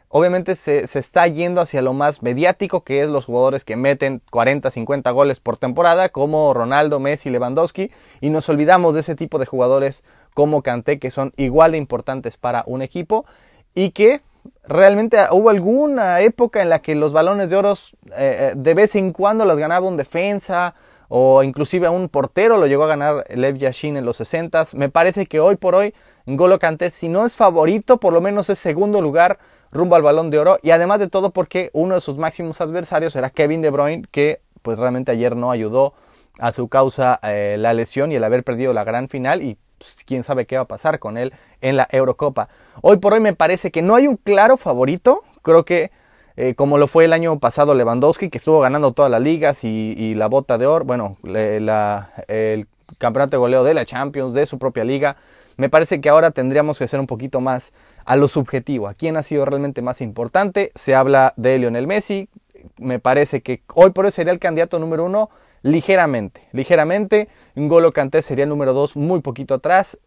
[0.09, 4.21] obviamente se, se, está yendo hacia lo más mediático, que es los jugadores que meten
[4.29, 9.39] 40, 50 goles por temporada, como Ronaldo, Messi, Lewandowski, y nos olvidamos de ese tipo
[9.39, 13.25] de jugadores como Kanté, que son igual de importantes para un equipo,
[13.73, 14.21] y que
[14.63, 17.73] realmente hubo alguna época en la que los balones de oro
[18.17, 20.75] eh, de vez en cuando los ganaba un defensa,
[21.13, 24.67] o inclusive un portero lo llegó a ganar Lev Yashin en los 60.
[24.75, 25.93] Me parece que hoy por hoy
[26.25, 29.37] Ngolo Kanté, si no es favorito, por lo menos es segundo lugar
[29.73, 33.13] rumbo al balón de oro y además de todo porque uno de sus máximos adversarios
[33.17, 35.95] era Kevin De Bruyne que pues realmente ayer no ayudó
[36.39, 39.97] a su causa eh, la lesión y el haber perdido la gran final y pues,
[40.05, 42.47] quién sabe qué va a pasar con él en la Eurocopa.
[42.81, 45.91] Hoy por hoy me parece que no hay un claro favorito, creo que
[46.37, 50.15] eh, como lo fue el año pasado Lewandowski que estuvo ganando todas las ligas y,
[50.15, 52.67] la bota de oro, bueno, el
[52.97, 55.17] campeonato de goleo de la Champions, de su propia liga,
[55.57, 57.73] me parece que ahora tendríamos que ser un poquito más
[58.05, 60.71] a lo subjetivo, a quién ha sido realmente más importante.
[60.75, 62.29] Se habla de Lionel Messi,
[62.77, 65.29] me parece que hoy por hoy sería el candidato número uno
[65.61, 67.29] ligeramente, ligeramente.
[67.55, 69.97] Ngolo Kanté sería el número dos muy poquito atrás.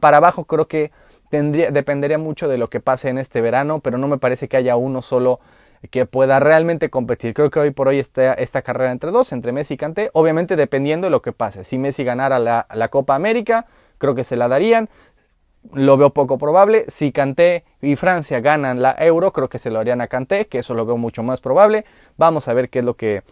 [0.00, 0.92] Para abajo creo que
[1.42, 4.76] dependería mucho de lo que pase en este verano, pero no me parece que haya
[4.76, 5.40] uno solo
[5.90, 7.34] que pueda realmente competir.
[7.34, 10.56] Creo que hoy por hoy está esta carrera entre dos, entre Messi y Kanté, obviamente
[10.56, 11.64] dependiendo de lo que pase.
[11.64, 13.66] Si Messi ganara la, la Copa América,
[13.98, 14.88] creo que se la darían.
[15.72, 16.84] Lo veo poco probable.
[16.88, 20.58] Si Canté y Francia ganan la Euro, creo que se lo harían a Canté, que
[20.58, 21.84] eso lo veo mucho más probable.
[22.16, 23.22] Vamos a ver qué es lo que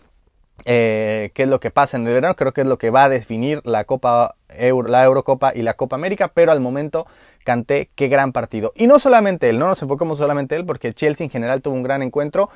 [0.64, 2.36] eh, qué es lo que pasa en el verano.
[2.36, 5.74] Creo que es lo que va a definir la Copa Euro, la Eurocopa y la
[5.74, 6.28] Copa América.
[6.28, 7.06] Pero al momento,
[7.44, 8.72] Canté, qué gran partido.
[8.76, 11.82] Y no solamente él, no nos enfocamos solamente él, porque Chelsea en general tuvo un
[11.82, 12.50] gran encuentro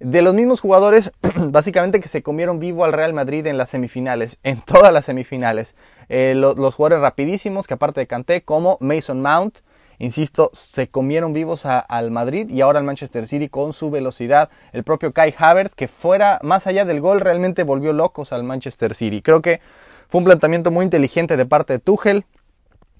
[0.00, 4.38] de los mismos jugadores, básicamente que se comieron vivo al Real Madrid en las semifinales,
[4.42, 5.74] en todas las semifinales.
[6.08, 9.58] Eh, los jugadores rapidísimos, que aparte de Kanté, como Mason Mount,
[9.98, 14.50] insisto, se comieron vivos al Madrid y ahora al Manchester City con su velocidad.
[14.72, 18.94] El propio Kai Havertz, que fuera más allá del gol, realmente volvió locos al Manchester
[18.94, 19.22] City.
[19.22, 19.60] Creo que
[20.08, 22.24] fue un planteamiento muy inteligente de parte de Tuchel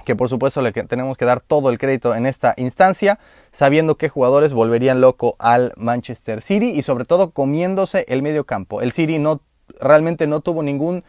[0.05, 3.19] que por supuesto le tenemos que dar todo el crédito en esta instancia,
[3.53, 8.83] sabiendo que jugadores volverían loco al Manchester City y sobre todo comiéndose el medio campo.
[8.83, 9.41] El City no
[9.81, 11.05] realmente no tuvo ningún,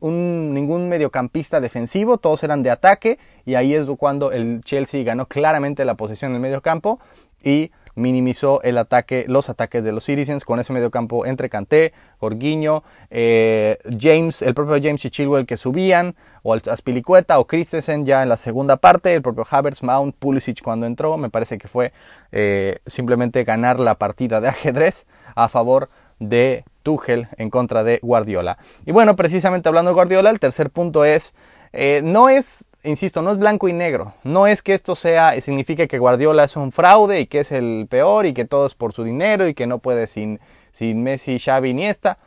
[0.00, 5.84] ningún mediocampista defensivo, todos eran de ataque y ahí es cuando el Chelsea ganó claramente
[5.84, 7.00] la posición en el medio campo
[7.42, 12.84] y minimizó el ataque, los ataques de los Citizens con ese mediocampo entre Kanté, Jorginho,
[13.10, 18.28] eh, James, el propio James y Chilwell que subían, o Aspilicueta o Christensen ya en
[18.28, 21.92] la segunda parte, el propio Havertz, Mount, Pulisic cuando entró, me parece que fue
[22.32, 28.58] eh, simplemente ganar la partida de ajedrez a favor de Tuchel en contra de Guardiola.
[28.84, 31.34] Y bueno, precisamente hablando de Guardiola, el tercer punto es,
[31.72, 34.14] eh, no es insisto, no es blanco y negro.
[34.24, 37.86] No es que esto sea, signifique que Guardiola es un fraude y que es el
[37.90, 40.40] peor y que todo es por su dinero y que no puede sin,
[40.72, 42.18] sin Messi, Xavi, Iniesta.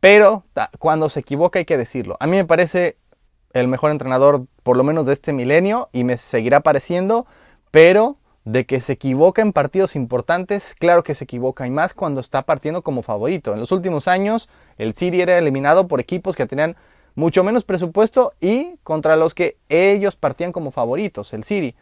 [0.00, 0.44] Pero
[0.78, 2.16] cuando se equivoca hay que decirlo.
[2.18, 2.96] A mí me parece
[3.52, 7.26] el mejor entrenador, por lo menos de este milenio, y me seguirá pareciendo,
[7.70, 12.20] pero de que se equivoca en partidos importantes, claro que se equivoca, y más cuando
[12.20, 13.52] está partiendo como favorito.
[13.52, 16.76] En los últimos años, el City era eliminado por equipos que tenían
[17.14, 21.76] mucho menos presupuesto y contra los que ellos partían como favoritos, el City.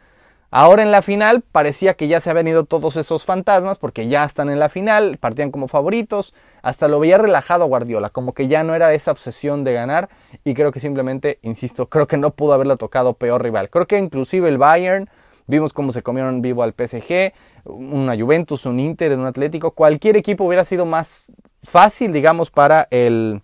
[0.52, 4.24] Ahora en la final parecía que ya se habían ido todos esos fantasmas porque ya
[4.24, 8.64] están en la final, partían como favoritos, hasta lo veía relajado Guardiola, como que ya
[8.64, 10.08] no era esa obsesión de ganar
[10.42, 13.70] y creo que simplemente, insisto, creo que no pudo haberlo tocado peor rival.
[13.70, 15.08] Creo que inclusive el Bayern,
[15.50, 17.32] vimos cómo se comieron vivo al PSG,
[17.64, 21.26] una Juventus, un Inter, un Atlético, cualquier equipo hubiera sido más
[21.62, 23.42] fácil, digamos, para el,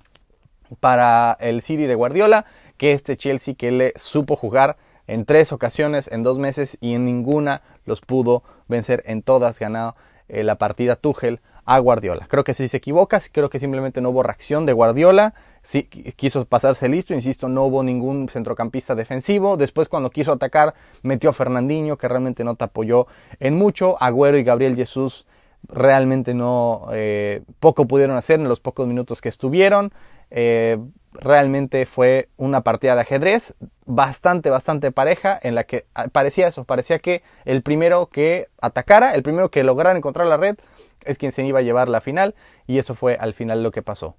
[0.81, 6.09] para el City de Guardiola que este Chelsea que le supo jugar en tres ocasiones
[6.11, 9.97] en dos meses y en ninguna los pudo vencer en todas ganado
[10.29, 12.27] eh, la partida Tuchel a Guardiola.
[12.29, 16.45] Creo que si se equivoca, creo que simplemente no hubo reacción de Guardiola, sí, quiso
[16.45, 21.99] pasarse listo, insisto, no hubo ningún centrocampista defensivo, después cuando quiso atacar metió a Fernandinho
[21.99, 23.09] que realmente no te apoyó
[23.41, 25.27] en mucho, Agüero y Gabriel Jesús
[25.69, 29.93] realmente no, eh, poco pudieron hacer en los pocos minutos que estuvieron,
[30.31, 30.79] eh,
[31.13, 33.55] realmente fue una partida de ajedrez
[33.87, 39.15] bastante, bastante pareja en la que ah, parecía eso, parecía que el primero que atacara,
[39.15, 40.57] el primero que lograra encontrar la red,
[41.07, 42.35] es quien se iba a llevar la final
[42.67, 44.17] y eso fue al final lo que pasó.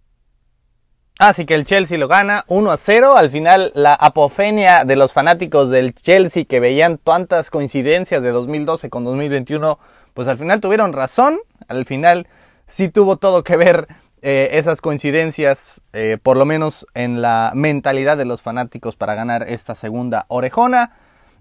[1.20, 3.18] Así que el Chelsea lo gana 1 a 0.
[3.18, 8.90] Al final la apofenia de los fanáticos del Chelsea que veían tantas coincidencias de 2012
[8.92, 9.80] con 2021,
[10.14, 11.40] pues al final tuvieron razón.
[11.68, 12.28] Al final
[12.68, 13.88] sí tuvo todo que ver
[14.22, 19.50] eh, esas coincidencias, eh, por lo menos en la mentalidad de los fanáticos para ganar
[19.50, 20.92] esta segunda orejona.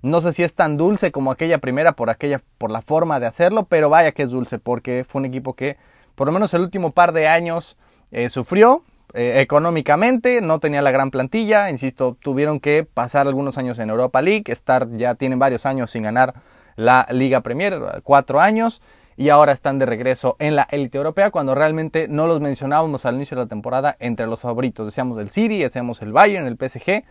[0.02, 3.26] No sé si es tan dulce como aquella primera por aquella por la forma de
[3.26, 5.76] hacerlo, pero vaya que es dulce porque fue un equipo que
[6.14, 7.76] por lo menos el último par de años
[8.10, 8.82] eh, sufrió,
[9.14, 14.22] eh, económicamente, no tenía la gran plantilla, insisto, tuvieron que pasar algunos años en Europa
[14.22, 16.34] League, estar ya tienen varios años sin ganar
[16.76, 18.82] la Liga Premier, cuatro años,
[19.16, 23.14] y ahora están de regreso en la élite europea cuando realmente no los mencionábamos al
[23.14, 24.86] inicio de la temporada entre los favoritos.
[24.86, 27.04] Decíamos el City, decíamos el Bayern, el PSG,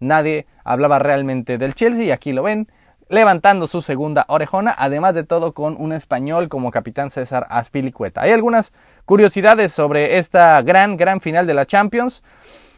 [0.00, 2.68] nadie hablaba realmente del Chelsea y aquí lo ven
[3.08, 8.22] levantando su segunda orejona, además de todo con un español como capitán César Aspilicueta.
[8.22, 8.72] Hay algunas
[9.06, 12.22] curiosidades sobre esta gran, gran final de la Champions.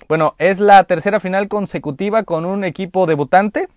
[0.08, 3.68] Bueno, es la tercera final consecutiva con un equipo debutante.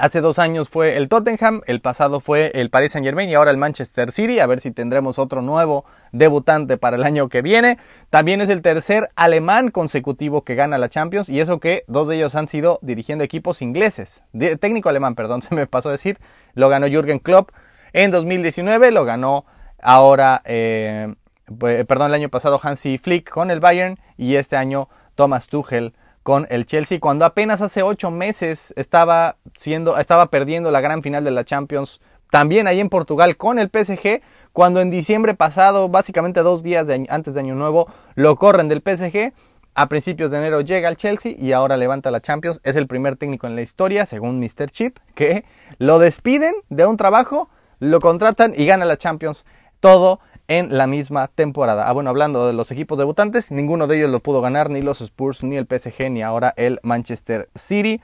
[0.00, 3.50] Hace dos años fue el Tottenham, el pasado fue el Paris Saint Germain y ahora
[3.50, 4.40] el Manchester City.
[4.40, 7.76] A ver si tendremos otro nuevo debutante para el año que viene.
[8.08, 12.16] También es el tercer alemán consecutivo que gana la Champions y eso que dos de
[12.16, 14.22] ellos han sido dirigiendo equipos ingleses.
[14.58, 16.18] técnico alemán, perdón, se me pasó a decir.
[16.54, 17.50] Lo ganó Jürgen Klopp
[17.92, 19.44] en 2019, lo ganó
[19.82, 21.14] ahora, eh,
[21.58, 25.92] pues, perdón, el año pasado Hansi Flick con el Bayern y este año Thomas Tuchel
[26.22, 31.24] con el Chelsea cuando apenas hace ocho meses estaba siendo estaba perdiendo la gran final
[31.24, 34.20] de la Champions también ahí en Portugal con el PSG
[34.52, 39.32] cuando en diciembre pasado básicamente dos días antes de año nuevo lo corren del PSG
[39.74, 43.16] a principios de enero llega al Chelsea y ahora levanta la Champions es el primer
[43.16, 44.70] técnico en la historia según Mr.
[44.70, 45.44] Chip que
[45.78, 49.46] lo despiden de un trabajo lo contratan y gana la Champions
[49.80, 51.88] todo en la misma temporada.
[51.88, 55.00] Ah, bueno, hablando de los equipos debutantes, ninguno de ellos lo pudo ganar, ni los
[55.00, 58.00] Spurs, ni el PSG, ni ahora el Manchester City.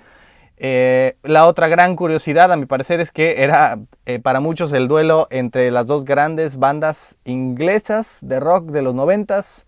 [0.56, 4.86] Eh, la otra gran curiosidad, a mi parecer, es que era eh, para muchos el
[4.86, 9.66] duelo entre las dos grandes bandas inglesas de rock de los noventas,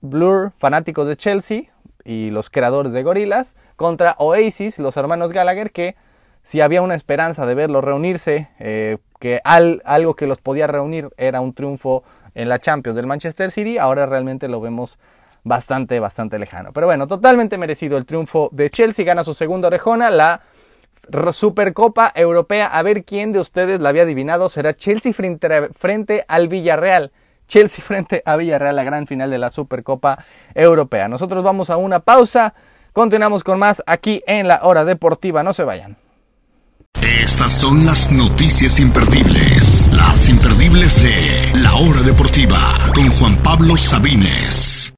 [0.00, 1.62] Blur, fanáticos de Chelsea
[2.04, 5.94] y los creadores de Gorillaz, contra Oasis, los hermanos Gallagher, que
[6.42, 11.40] si había una esperanza de verlos reunirse, eh, que algo que los podía reunir era
[11.40, 12.04] un triunfo
[12.36, 14.98] en la Champions del Manchester City, ahora realmente lo vemos
[15.42, 16.72] bastante, bastante lejano.
[16.72, 20.42] Pero bueno, totalmente merecido el triunfo de Chelsea, gana su segunda orejona, la
[21.32, 22.66] Supercopa Europea.
[22.66, 27.10] A ver quién de ustedes la había adivinado, será Chelsea frente, frente al Villarreal.
[27.48, 30.22] Chelsea frente a Villarreal, la gran final de la Supercopa
[30.54, 31.08] Europea.
[31.08, 32.52] Nosotros vamos a una pausa,
[32.92, 35.96] continuamos con más aquí en la hora deportiva, no se vayan.
[36.94, 42.58] Estas son las noticias imperdibles, las imperdibles de La Hora Deportiva
[42.94, 44.94] con Juan Pablo Sabines.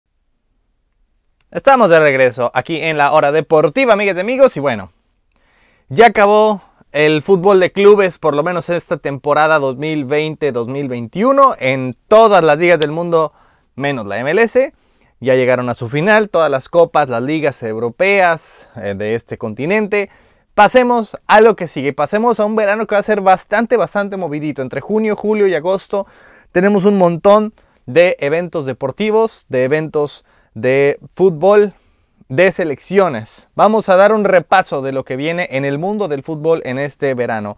[1.51, 4.93] Estamos de regreso aquí en La Hora Deportiva, amigas y amigos, y bueno,
[5.89, 12.59] ya acabó el fútbol de clubes, por lo menos esta temporada 2020-2021, en todas las
[12.59, 13.33] ligas del mundo,
[13.75, 14.59] menos la MLS.
[15.21, 20.11] Ya llegaron a su final todas las copas, las ligas europeas eh, de este continente.
[20.59, 24.17] Pasemos a lo que sigue, pasemos a un verano que va a ser bastante, bastante
[24.17, 24.61] movidito.
[24.61, 26.09] Entre junio, julio y agosto
[26.51, 27.55] tenemos un montón
[27.87, 31.75] de eventos deportivos, de eventos de fútbol,
[32.29, 33.49] de selecciones.
[33.55, 36.81] Vamos a dar un repaso de lo que viene en el mundo del fútbol en
[36.81, 37.57] este verano.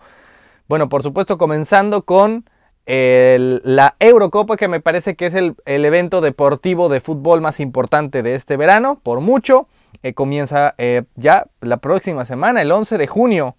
[0.68, 2.44] Bueno, por supuesto, comenzando con
[2.84, 8.22] la Eurocopa, que me parece que es el, el evento deportivo de fútbol más importante
[8.22, 9.68] de este verano, por mucho.
[10.02, 13.56] Eh, comienza eh, ya la próxima semana, el 11 de junio,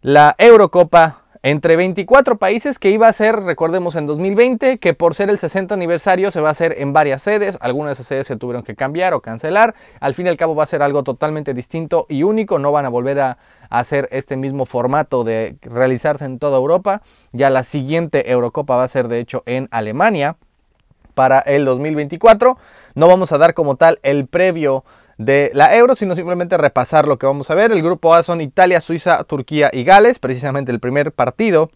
[0.00, 5.28] la Eurocopa entre 24 países que iba a ser, recordemos, en 2020, que por ser
[5.28, 8.36] el 60 aniversario se va a hacer en varias sedes, algunas de esas sedes se
[8.36, 11.52] tuvieron que cambiar o cancelar, al fin y al cabo va a ser algo totalmente
[11.52, 16.38] distinto y único, no van a volver a, hacer este mismo formato de realizarse en
[16.38, 20.36] toda Europa, ya la siguiente Eurocopa va a ser de hecho en Alemania
[21.14, 22.56] para el 2024,
[22.94, 24.84] no vamos a dar como tal el previo
[25.18, 27.72] de la Euro, sino simplemente repasar lo que vamos a ver.
[27.72, 30.18] El grupo A son Italia, Suiza, Turquía y Gales.
[30.18, 31.70] Precisamente el primer partido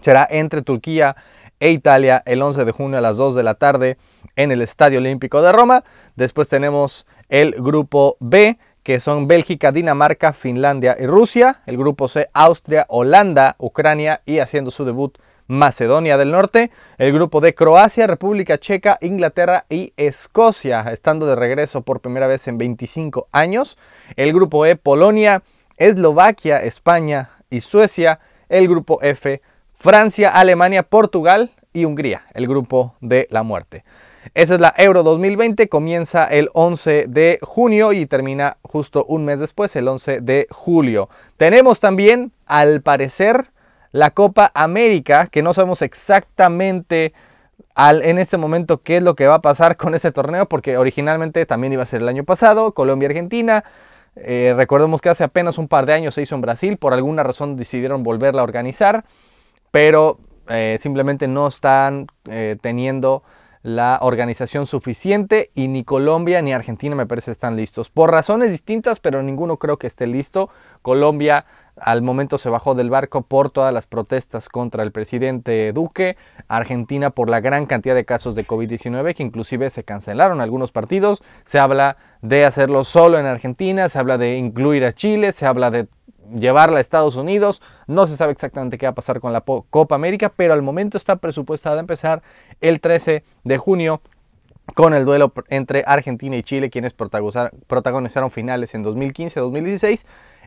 [0.00, 1.16] será entre Turquía
[1.60, 3.96] e Italia el 11 de junio a las 2 de la tarde
[4.36, 5.84] en el Estadio Olímpico de Roma.
[6.16, 11.62] Después tenemos el grupo B, que son Bélgica, Dinamarca, Finlandia y Rusia.
[11.66, 15.16] El grupo C, Austria, Holanda, Ucrania y haciendo su debut
[15.46, 21.82] Macedonia del Norte, el grupo de Croacia, República Checa, Inglaterra y Escocia, estando de regreso
[21.82, 23.76] por primera vez en 25 años,
[24.16, 25.42] el grupo E, Polonia,
[25.76, 29.42] Eslovaquia, España y Suecia, el grupo F,
[29.72, 33.84] Francia, Alemania, Portugal y Hungría, el grupo de la muerte.
[34.32, 39.38] Esa es la Euro 2020, comienza el 11 de junio y termina justo un mes
[39.38, 41.10] después, el 11 de julio.
[41.36, 43.50] Tenemos también, al parecer,
[43.94, 47.14] la Copa América, que no sabemos exactamente
[47.76, 51.46] en este momento qué es lo que va a pasar con ese torneo, porque originalmente
[51.46, 53.62] también iba a ser el año pasado, Colombia-Argentina.
[54.16, 57.22] Eh, recordemos que hace apenas un par de años se hizo en Brasil, por alguna
[57.22, 59.04] razón decidieron volverla a organizar,
[59.70, 60.18] pero
[60.48, 63.22] eh, simplemente no están eh, teniendo
[63.62, 67.90] la organización suficiente y ni Colombia ni Argentina me parece están listos.
[67.90, 70.50] Por razones distintas, pero ninguno creo que esté listo.
[70.82, 71.46] Colombia
[71.76, 76.16] al momento se bajó del barco por todas las protestas contra el presidente Duque.
[76.48, 81.22] Argentina por la gran cantidad de casos de COVID-19 que inclusive se cancelaron algunos partidos.
[81.44, 85.70] Se habla de hacerlo solo en Argentina, se habla de incluir a Chile, se habla
[85.70, 85.88] de
[86.32, 87.60] llevarla a Estados Unidos.
[87.86, 90.96] No se sabe exactamente qué va a pasar con la Copa América, pero al momento
[90.96, 92.22] está presupuestada a empezar
[92.60, 94.00] el 13 de junio
[94.74, 100.04] con el duelo entre Argentina y Chile, quienes protagonizaron finales en 2015-2016.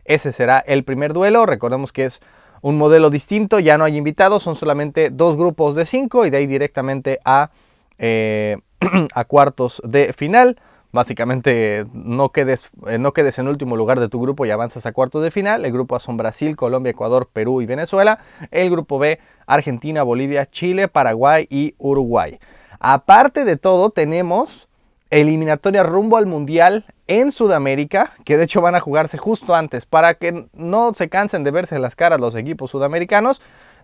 [0.08, 1.44] Ese será el primer duelo.
[1.46, 2.20] Recordemos que es
[2.62, 6.38] un modelo distinto, ya no hay invitados, son solamente dos grupos de cinco y de
[6.38, 7.50] ahí directamente a,
[7.98, 8.56] eh,
[9.14, 10.58] a cuartos de final.
[10.90, 14.92] Básicamente no quedes, eh, no quedes en último lugar de tu grupo y avanzas a
[14.92, 15.66] cuartos de final.
[15.66, 18.18] El grupo A son Brasil, Colombia, Ecuador, Perú y Venezuela.
[18.50, 22.40] El grupo B, Argentina, Bolivia, Chile, Paraguay y Uruguay.
[22.80, 24.67] Aparte de todo, tenemos
[25.10, 30.14] eliminatoria rumbo al Mundial en Sudamérica, que de hecho van a jugarse justo antes, para
[30.14, 33.40] que no se cansen de verse las caras los equipos sudamericanos.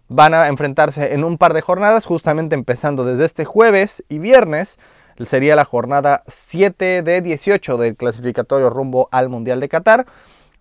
[0.08, 4.78] Van a enfrentarse en un par de jornadas, justamente empezando desde este jueves y viernes
[5.24, 10.06] sería la jornada 7 de 18 del clasificatorio rumbo al Mundial de Qatar.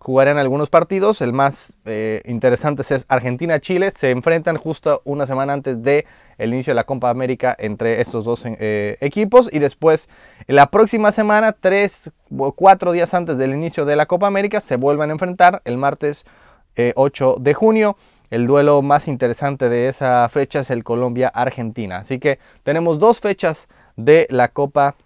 [0.04, 5.82] Jugarán algunos partidos, el más eh, interesante es Argentina-Chile, se enfrentan justo una semana antes
[5.82, 6.04] del
[6.36, 10.10] el inicio de la Copa América entre estos dos eh, equipos y después
[10.46, 14.76] la próxima semana, tres o cuatro días antes del inicio de la Copa América, se
[14.76, 16.26] vuelven a enfrentar el martes
[16.76, 17.96] 8 eh, de junio.
[18.28, 21.96] El duelo más interesante de esa fecha es el Colombia-Argentina.
[21.96, 24.96] Así que tenemos dos fechas de la Copa,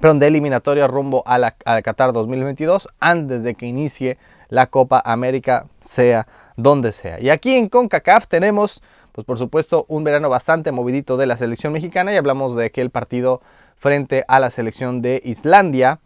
[0.00, 4.18] perdón, de eliminatoria rumbo a la, Qatar 2022 antes de que inicie
[4.48, 6.26] la Copa América, sea
[6.56, 7.20] donde sea.
[7.20, 8.82] Y aquí en CONCACAF tenemos,
[9.12, 12.90] pues por supuesto, un verano bastante movidito de la selección mexicana y hablamos de aquel
[12.90, 13.40] partido
[13.76, 16.00] frente a la selección de Islandia,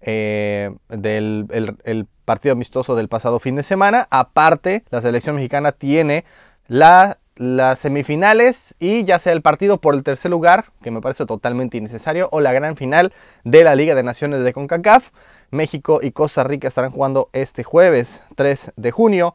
[0.00, 1.46] eh, del
[1.84, 4.06] el partido amistoso del pasado fin de semana.
[4.10, 6.24] Aparte, la selección mexicana tiene
[6.68, 11.26] la las semifinales y ya sea el partido por el tercer lugar, que me parece
[11.26, 13.12] totalmente innecesario, o la gran final
[13.44, 15.10] de la Liga de Naciones de CONCACAF.
[15.50, 19.34] México y Costa Rica estarán jugando este jueves 3 de junio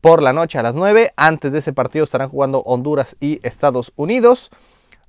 [0.00, 1.12] por la noche a las 9.
[1.16, 4.50] Antes de ese partido estarán jugando Honduras y Estados Unidos.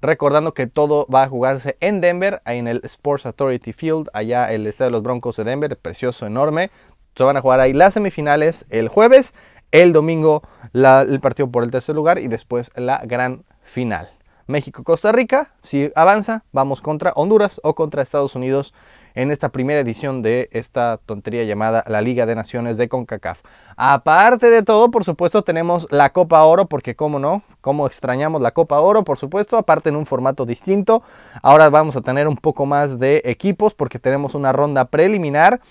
[0.01, 4.67] Recordando que todo va a jugarse en Denver, en el Sports Authority Field, allá el
[4.67, 6.71] estadio de los Broncos de Denver, precioso, enorme.
[7.15, 9.33] Se van a jugar ahí las semifinales el jueves
[9.73, 10.43] el domingo
[10.73, 14.09] el partido por el tercer lugar y después la gran final.
[14.45, 18.73] México-Costa Rica, si avanza, vamos contra Honduras o contra Estados Unidos
[19.15, 23.39] en esta primera edición de esta tontería llamada la Liga de Naciones de CONCACAF.
[23.77, 28.51] Aparte de todo, por supuesto, tenemos la Copa Oro, porque cómo no, cómo extrañamos la
[28.51, 31.03] Copa Oro, por supuesto, aparte en un formato distinto.
[31.41, 35.61] Ahora vamos a tener un poco más de equipos porque tenemos una ronda preliminar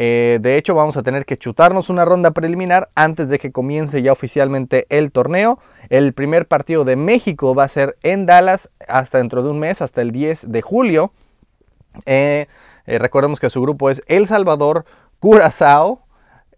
[0.00, 4.00] eh, de hecho, vamos a tener que chutarnos una ronda preliminar antes de que comience
[4.00, 5.58] ya oficialmente el torneo.
[5.88, 9.82] El primer partido de México va a ser en Dallas hasta dentro de un mes,
[9.82, 11.10] hasta el 10 de julio.
[12.06, 12.46] Eh,
[12.86, 14.84] eh, recordemos que su grupo es El Salvador,
[15.18, 16.02] Curazao,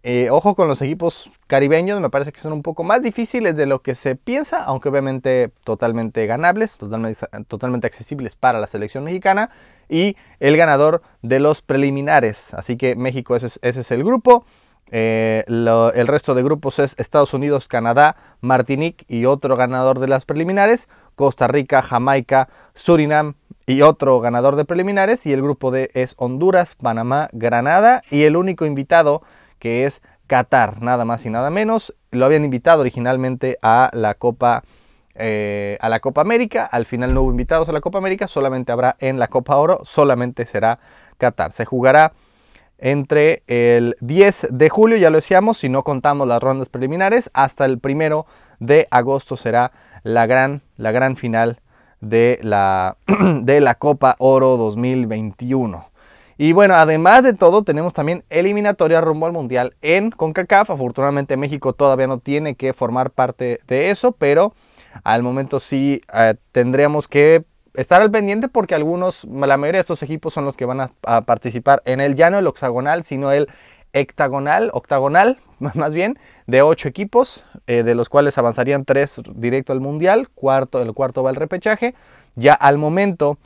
[0.03, 3.67] eh, ojo con los equipos caribeños, me parece que son un poco más difíciles de
[3.67, 9.51] lo que se piensa, aunque obviamente totalmente ganables, totalmente, totalmente accesibles para la selección mexicana.
[9.91, 12.53] Y el ganador de los preliminares.
[12.53, 14.45] Así que México, ese es, el grupo.
[14.89, 20.23] Eh, el resto de grupos es Estados Unidos, Canadá, Martinique y otro ganador de las
[20.23, 20.87] preliminares.
[21.15, 23.35] Costa Rica, Jamaica, Surinam
[23.67, 25.25] y otro ganador de preliminares.
[25.25, 28.01] Y el grupo D es Honduras, Panamá, Granada.
[28.09, 29.21] Y el único invitado
[29.59, 31.93] que es Qatar, nada más y nada menos.
[32.11, 34.63] Lo habían invitado originalmente a la Copa
[35.15, 36.65] eh, a la Copa América.
[36.65, 39.81] Al final no hubo invitados a la Copa América, solamente habrá en la Copa Oro,
[39.83, 40.79] solamente será
[41.17, 41.53] Qatar.
[41.53, 42.13] Se jugará
[42.77, 47.65] entre el 10 de julio, ya lo decíamos, si no contamos las rondas preliminares, hasta
[47.65, 48.25] el primero
[48.59, 49.71] de agosto será
[50.03, 51.59] la gran, la gran final
[51.99, 52.97] de la,
[53.41, 55.91] de la Copa Oro 2021.
[56.37, 60.71] Y bueno, además de todo, tenemos también eliminatoria rumbo al Mundial en CONCACAF.
[60.71, 64.55] Afortunadamente México todavía no tiene que formar parte de eso, pero
[65.03, 70.03] al momento sí eh, tendríamos que estar al pendiente porque algunos, la mayoría de estos
[70.03, 73.47] equipos son los que van a, participar en el ya no el hexagonal, sino el
[73.93, 79.81] hectagonal, octagonal, más bien, de ocho equipos, eh, de los cuales avanzarían tres directo al
[79.81, 81.95] mundial, cuarto, el cuarto va al repechaje.
[82.35, 83.37] Ya al momento,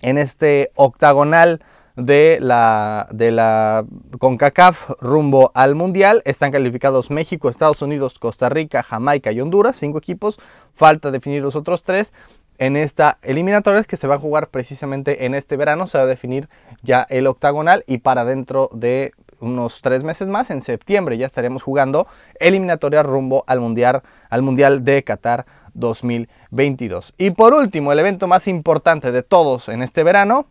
[0.00, 1.60] en este octagonal
[1.98, 3.84] de la, de la
[4.18, 6.22] CONCACAF rumbo al Mundial.
[6.24, 10.38] Están calificados México, Estados Unidos, Costa Rica, Jamaica y Honduras, cinco equipos.
[10.74, 12.12] Falta definir los otros tres.
[12.56, 16.08] En esta eliminatoria que se va a jugar precisamente en este verano, se va a
[16.08, 16.48] definir
[16.82, 21.62] ya el octagonal y para dentro de unos tres meses más, en septiembre ya estaremos
[21.62, 22.08] jugando
[22.40, 27.14] eliminatoria rumbo al Mundial, al mundial de Qatar 2022.
[27.18, 30.46] Y por último, el evento más importante de todos en este verano,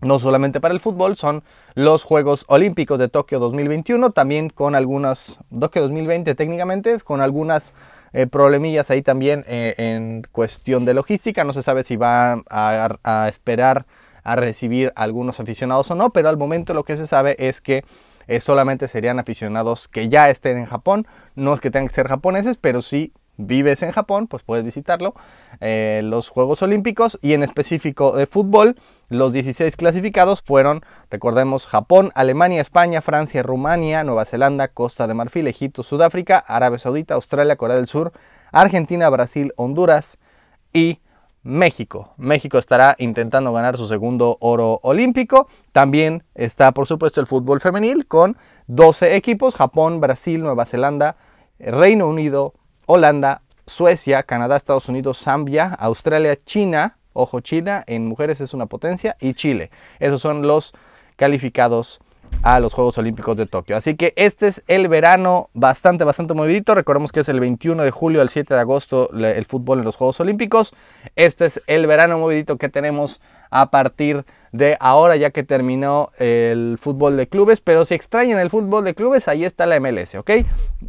[0.00, 1.42] no solamente para el fútbol, son
[1.74, 7.72] los Juegos Olímpicos de Tokio 2021, también con algunas, Tokio 2020 técnicamente, con algunas
[8.12, 13.28] eh, problemillas ahí también eh, en cuestión de logística, no se sabe si va a,
[13.28, 13.86] esperar
[14.22, 17.84] a recibir algunos aficionados o no, pero al momento lo que se sabe es que
[18.26, 22.08] eh, solamente serían aficionados que ya estén en Japón, no es que tengan que ser
[22.08, 25.14] japoneses, pero sí vives en Japón, pues puedes visitarlo.
[25.60, 28.76] Eh, los Juegos Olímpicos y en específico de fútbol,
[29.08, 35.46] los 16 clasificados fueron, recordemos, Japón, Alemania, España, Francia, Rumania, Nueva Zelanda, Costa de Marfil,
[35.46, 38.12] Egipto, Sudáfrica, Arabia Saudita, Australia, Corea del Sur,
[38.52, 40.18] Argentina, Brasil, Honduras
[40.72, 41.00] y
[41.46, 42.12] México.
[42.16, 45.48] México estará intentando ganar su segundo oro olímpico.
[45.72, 51.16] También está, por supuesto, el fútbol femenil con 12 equipos, Japón, Brasil, Nueva Zelanda,
[51.60, 52.54] Reino Unido,
[52.86, 59.16] Holanda, Suecia, Canadá, Estados Unidos, Zambia, Australia, China, ojo China, en mujeres es una potencia,
[59.20, 59.70] y Chile.
[59.98, 60.72] Esos son los
[61.16, 62.00] calificados
[62.42, 63.76] a los Juegos Olímpicos de Tokio.
[63.76, 66.74] Así que este es el verano bastante, bastante movidito.
[66.74, 69.96] Recordemos que es el 21 de julio al 7 de agosto el fútbol en los
[69.96, 70.72] Juegos Olímpicos.
[71.16, 73.20] Este es el verano movidito que tenemos
[73.50, 74.24] a partir
[74.56, 77.60] de ahora ya que terminó el fútbol de clubes.
[77.60, 80.30] Pero si extrañan el fútbol de clubes, ahí está la MLS, ¿ok?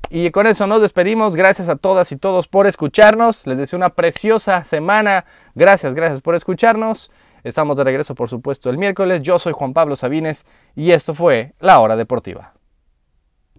[0.10, 1.36] Y con eso nos despedimos.
[1.36, 3.46] Gracias a todas y todos por escucharnos.
[3.46, 5.26] Les deseo una preciosa semana.
[5.56, 7.12] Gracias, gracias por escucharnos.
[7.44, 9.22] Estamos de regreso, por supuesto, el miércoles.
[9.22, 10.46] Yo soy Juan Pablo Sabines
[10.76, 12.57] y esto fue La Hora Deportiva.